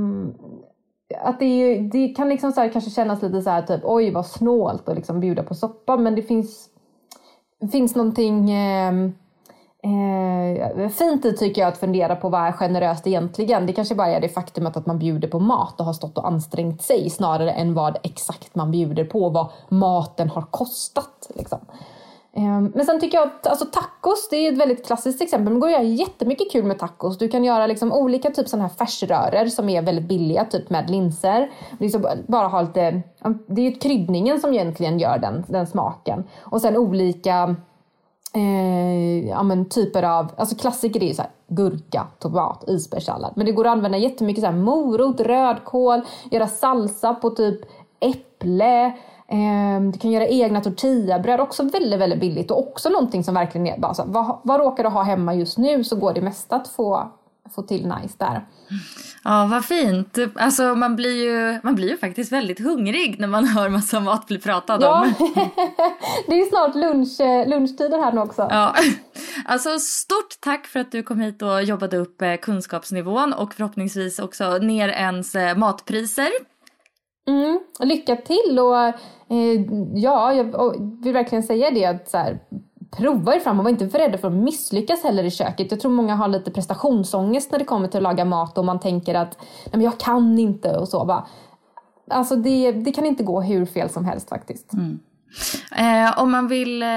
att 1.21 1.41
det, 1.41 1.79
det 1.93 2.09
kan 2.09 2.29
liksom 2.29 2.53
så 2.53 2.61
här, 2.61 2.69
kanske 2.69 2.91
kännas 2.91 3.23
lite 3.23 3.43
så 3.43 3.51
här 3.51 3.63
typ 3.63 3.81
oj 3.85 4.11
vad 4.11 4.27
snålt 4.27 4.89
att 4.89 4.97
liksom 4.97 5.21
bjuda 5.21 5.43
på 5.43 5.55
soppa 5.55 5.97
men 5.97 6.15
det 6.15 6.23
finns, 6.23 6.69
finns 7.73 7.95
någonting 7.95 8.51
ehm, 8.51 9.15
eh, 9.83 10.89
fint 10.89 11.39
tycker 11.39 11.63
jag 11.63 11.69
att 11.69 11.79
fundera 11.79 12.17
på 12.17 12.29
vad 12.29 12.41
är 12.41 12.53
generöst 12.53 13.07
egentligen. 13.07 13.67
Det 13.67 13.73
kanske 13.73 13.95
bara 13.95 14.09
är 14.09 14.21
det 14.21 14.29
faktumet 14.29 14.77
att 14.77 14.87
man 14.87 14.99
bjuder 14.99 15.29
på 15.29 15.39
mat 15.39 15.81
och 15.81 15.87
har 15.87 15.93
stått 15.93 16.19
och 16.19 16.27
ansträngt 16.27 16.83
sig 16.83 17.11
snarare 17.11 17.53
än 17.53 17.75
vad 17.75 17.99
exakt 18.03 18.55
man 18.55 18.71
bjuder 18.71 19.05
på, 19.05 19.29
vad 19.29 19.47
maten 19.69 20.29
har 20.29 20.43
kostat. 20.43 21.31
Liksom. 21.35 21.59
Eh, 22.37 22.61
men 22.75 22.87
sen 22.87 23.01
tycker 23.01 23.19
jag 23.19 23.27
att 23.27 23.47
alltså, 23.47 23.65
tacos, 23.65 24.29
det 24.31 24.37
är 24.37 24.53
ett 24.53 24.59
väldigt 24.59 24.87
klassiskt 24.87 25.23
exempel. 25.23 25.53
Man 25.53 25.61
går 25.61 25.69
att 25.69 25.73
göra 25.73 25.83
jättemycket 25.83 26.53
kul 26.53 26.65
med 26.65 26.79
tacos. 26.79 27.19
Du 27.19 27.29
kan 27.29 27.45
göra 27.45 27.67
liksom 27.67 27.93
olika 27.93 28.31
typ 28.31 28.49
sådana 28.49 28.69
här 28.69 28.75
färsrörer 28.75 29.47
som 29.47 29.69
är 29.69 29.83
väldigt 29.83 30.09
billiga, 30.09 30.45
typ 30.45 30.71
med 30.71 30.91
linser. 30.91 31.51
Liksom 31.81 32.07
bara 32.29 32.49
ha 32.49 32.63
lite, 32.63 33.03
det 33.47 33.61
är 33.61 33.71
ju 33.71 33.73
kryddningen 33.73 34.41
som 34.41 34.53
egentligen 34.53 34.99
gör 34.99 35.19
den, 35.19 35.45
den 35.49 35.67
smaken. 35.67 36.25
Och 36.41 36.61
sen 36.61 36.77
olika 36.77 37.57
eh, 38.33 39.29
ja, 39.29 39.43
men 39.43 39.69
typer 39.69 40.03
av, 40.03 40.33
alltså 40.37 40.57
klassiker 40.57 41.03
är 41.03 41.07
ju 41.07 41.15
så 41.15 41.23
här, 41.23 41.31
gurka, 41.49 42.07
tomat, 42.19 42.65
isbergssallad. 42.69 43.33
Men 43.37 43.47
det 43.47 43.53
går 43.53 43.67
att 43.67 43.73
använda 43.73 43.99
jättemycket 43.99 44.45
så 44.45 44.51
här, 44.51 44.57
morot, 44.57 45.21
rödkål, 45.21 46.01
göra 46.31 46.47
salsa 46.47 47.15
på 47.15 47.31
typ 47.31 47.61
äpple. 48.01 48.85
Eh, 49.29 49.81
du 49.93 49.99
kan 49.99 50.11
göra 50.11 50.27
egna 50.27 50.61
tortillabröd, 50.61 51.41
också 51.41 51.63
väldigt, 51.63 52.01
väldigt 52.01 52.21
billigt 52.21 52.51
och 52.51 52.59
också 52.59 52.89
någonting 52.89 53.25
som 53.25 53.35
verkligen 53.35 53.67
är 53.67 53.79
bara 53.79 53.95
så, 53.95 54.03
vad, 54.07 54.39
vad 54.43 54.61
råkar 54.61 54.83
du 54.83 54.91
ha 54.91 55.03
hemma 55.03 55.35
just 55.35 55.59
nu 55.59 55.85
så 55.85 55.97
går 55.97 56.13
det 56.13 56.21
mesta 56.21 56.57
att 56.57 56.69
få, 56.69 57.11
få 57.55 57.63
till 57.63 57.83
nice 57.83 58.15
där. 58.19 58.47
Ja, 59.25 59.49
vad 59.51 59.65
fint. 59.65 60.19
Alltså 60.35 60.75
man 60.75 60.97
blir 60.97 61.25
ju, 61.25 61.61
man 61.63 61.75
blir 61.75 61.89
ju 61.89 61.97
faktiskt 61.97 62.33
väldigt 62.33 62.61
hungrig 62.61 63.21
när 63.21 63.29
man 63.29 63.45
hör 63.57 63.69
massa 63.69 64.01
mat 64.01 64.27
bli 64.27 64.39
pratad 64.39 64.83
ja. 64.83 65.03
om. 65.03 65.15
det 66.27 66.41
är 66.41 66.49
snart 66.49 66.75
lunch, 66.75 67.21
eh, 67.21 67.49
lunchtider 67.49 67.99
här 67.99 68.13
nu 68.13 68.21
också. 68.21 68.49
Ja. 68.51 68.75
Alltså 69.45 69.79
stort 69.79 70.41
tack 70.41 70.67
för 70.67 70.81
att 70.81 70.93
du 70.93 71.03
kom 71.03 71.21
hit 71.21 71.43
och 71.43 71.63
jobbade 71.63 71.97
upp 71.97 72.23
eh, 72.23 72.37
kunskapsnivån 72.37 73.33
och 73.33 73.55
förhoppningsvis 73.55 74.19
också 74.19 74.59
ner 74.59 74.89
ens 74.89 75.35
eh, 75.35 75.57
matpriser. 75.57 76.29
Mm, 77.29 77.61
lycka 77.81 78.17
till 78.17 78.59
och 78.59 78.79
eh, 78.79 79.61
ja, 79.95 80.33
jag 80.33 80.45
vill 81.03 81.13
verkligen 81.13 81.43
säga 81.43 81.71
det 81.71 81.85
att 81.85 82.11
så 82.11 82.17
här, 82.17 82.39
prova 82.97 83.35
er 83.35 83.41
fram 83.41 83.59
och 83.59 83.65
var 83.65 83.71
inte 83.71 83.89
för 83.89 83.99
rädda 83.99 84.19
för 84.19 84.29
att 84.29 84.35
misslyckas 84.35 85.03
heller 85.03 85.25
i 85.25 85.31
köket. 85.31 85.71
Jag 85.71 85.81
tror 85.81 85.91
många 85.91 86.15
har 86.15 86.29
lite 86.29 86.51
prestationsångest 86.51 87.53
när 87.53 87.59
det 87.59 87.65
kommer 87.65 87.89
till 87.89 87.97
att 87.97 88.03
laga 88.03 88.25
mat 88.25 88.59
och 88.59 88.65
man 88.65 88.81
tänker 88.81 89.15
att 89.15 89.39
Nej, 89.41 89.73
men 89.73 89.81
jag 89.81 89.99
kan 89.99 90.39
inte 90.39 90.77
och 90.77 90.89
så. 90.89 91.05
Bara. 91.05 91.27
Alltså 92.11 92.37
det, 92.37 92.73
det 92.73 92.93
kan 92.93 93.07
inte 93.07 93.25
gå 93.25 93.41
hur 93.41 93.67
fel 93.67 93.91
som 93.91 94.05
helst 94.05 94.29
faktiskt. 94.29 94.73
Mm. 94.73 94.99
Eh, 95.77 96.23
om 96.23 96.31
man 96.31 96.49
vill 96.49 96.83
eh, 96.83 96.89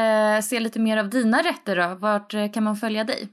se 0.44 0.60
lite 0.60 0.80
mer 0.80 0.98
av 0.98 1.10
dina 1.10 1.38
rätter 1.38 1.76
då, 1.76 1.96
vart 1.96 2.34
eh, 2.34 2.52
kan 2.52 2.64
man 2.64 2.76
följa 2.76 3.04
dig? 3.04 3.28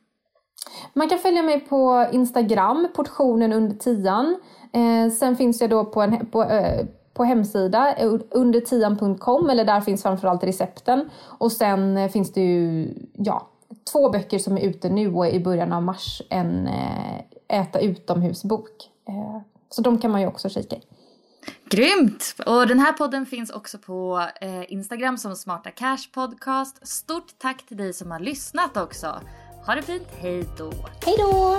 Man 0.95 1.09
kan 1.09 1.19
följa 1.19 1.43
mig 1.43 1.61
på 1.61 2.07
Instagram, 2.13 2.89
portionen 2.95 3.53
under 3.53 3.77
tian. 3.77 4.37
Eh, 4.73 5.13
sen 5.13 5.37
finns 5.37 5.61
jag 5.61 5.71
då 5.71 5.85
på, 5.85 6.03
en, 6.03 6.27
på 6.27 6.43
eh, 6.43 6.87
på 7.15 7.25
hemsida 7.25 7.97
undertian.com 8.31 9.51
eller 9.51 9.65
där 9.65 9.81
finns 9.81 10.03
framförallt 10.03 10.45
recepten. 10.45 11.11
Och 11.25 11.53
sen 11.53 11.97
eh, 11.97 12.11
finns 12.11 12.33
det 12.33 12.41
ju 12.41 12.95
ja, 13.13 13.49
två 13.93 14.11
böcker 14.11 14.39
som 14.39 14.59
är 14.59 14.61
ute 14.61 14.89
nu 14.89 15.15
och 15.15 15.27
i 15.27 15.41
början 15.41 15.73
av 15.73 15.83
mars 15.83 16.23
en 16.31 16.67
eh, 16.67 17.61
äta 17.61 17.81
utomhusbok. 17.81 18.91
Eh, 19.09 19.41
så 19.71 19.83
de 19.83 19.99
kan 19.99 20.11
man 20.11 20.21
ju 20.21 20.27
också 20.27 20.49
kika 20.49 20.77
i. 20.77 20.81
Grymt! 21.71 22.35
Och 22.47 22.67
den 22.67 22.79
här 22.79 22.93
podden 22.93 23.27
finns 23.27 23.51
också 23.51 23.79
på 23.79 24.27
Instagram 24.69 25.19
som 25.19 25.37
Smarta 25.37 25.71
Cash 25.71 26.13
Podcast. 26.15 26.87
Stort 26.89 27.39
tack 27.39 27.67
till 27.67 27.77
dig 27.77 27.93
som 27.93 28.11
har 28.11 28.21
lyssnat 28.21 28.77
också. 28.77 29.21
Ha 29.67 29.75
det 29.75 29.83
fint, 29.83 30.09
hej 30.21 30.45
då! 30.59 30.73
Hej 31.05 31.17
då! 31.19 31.59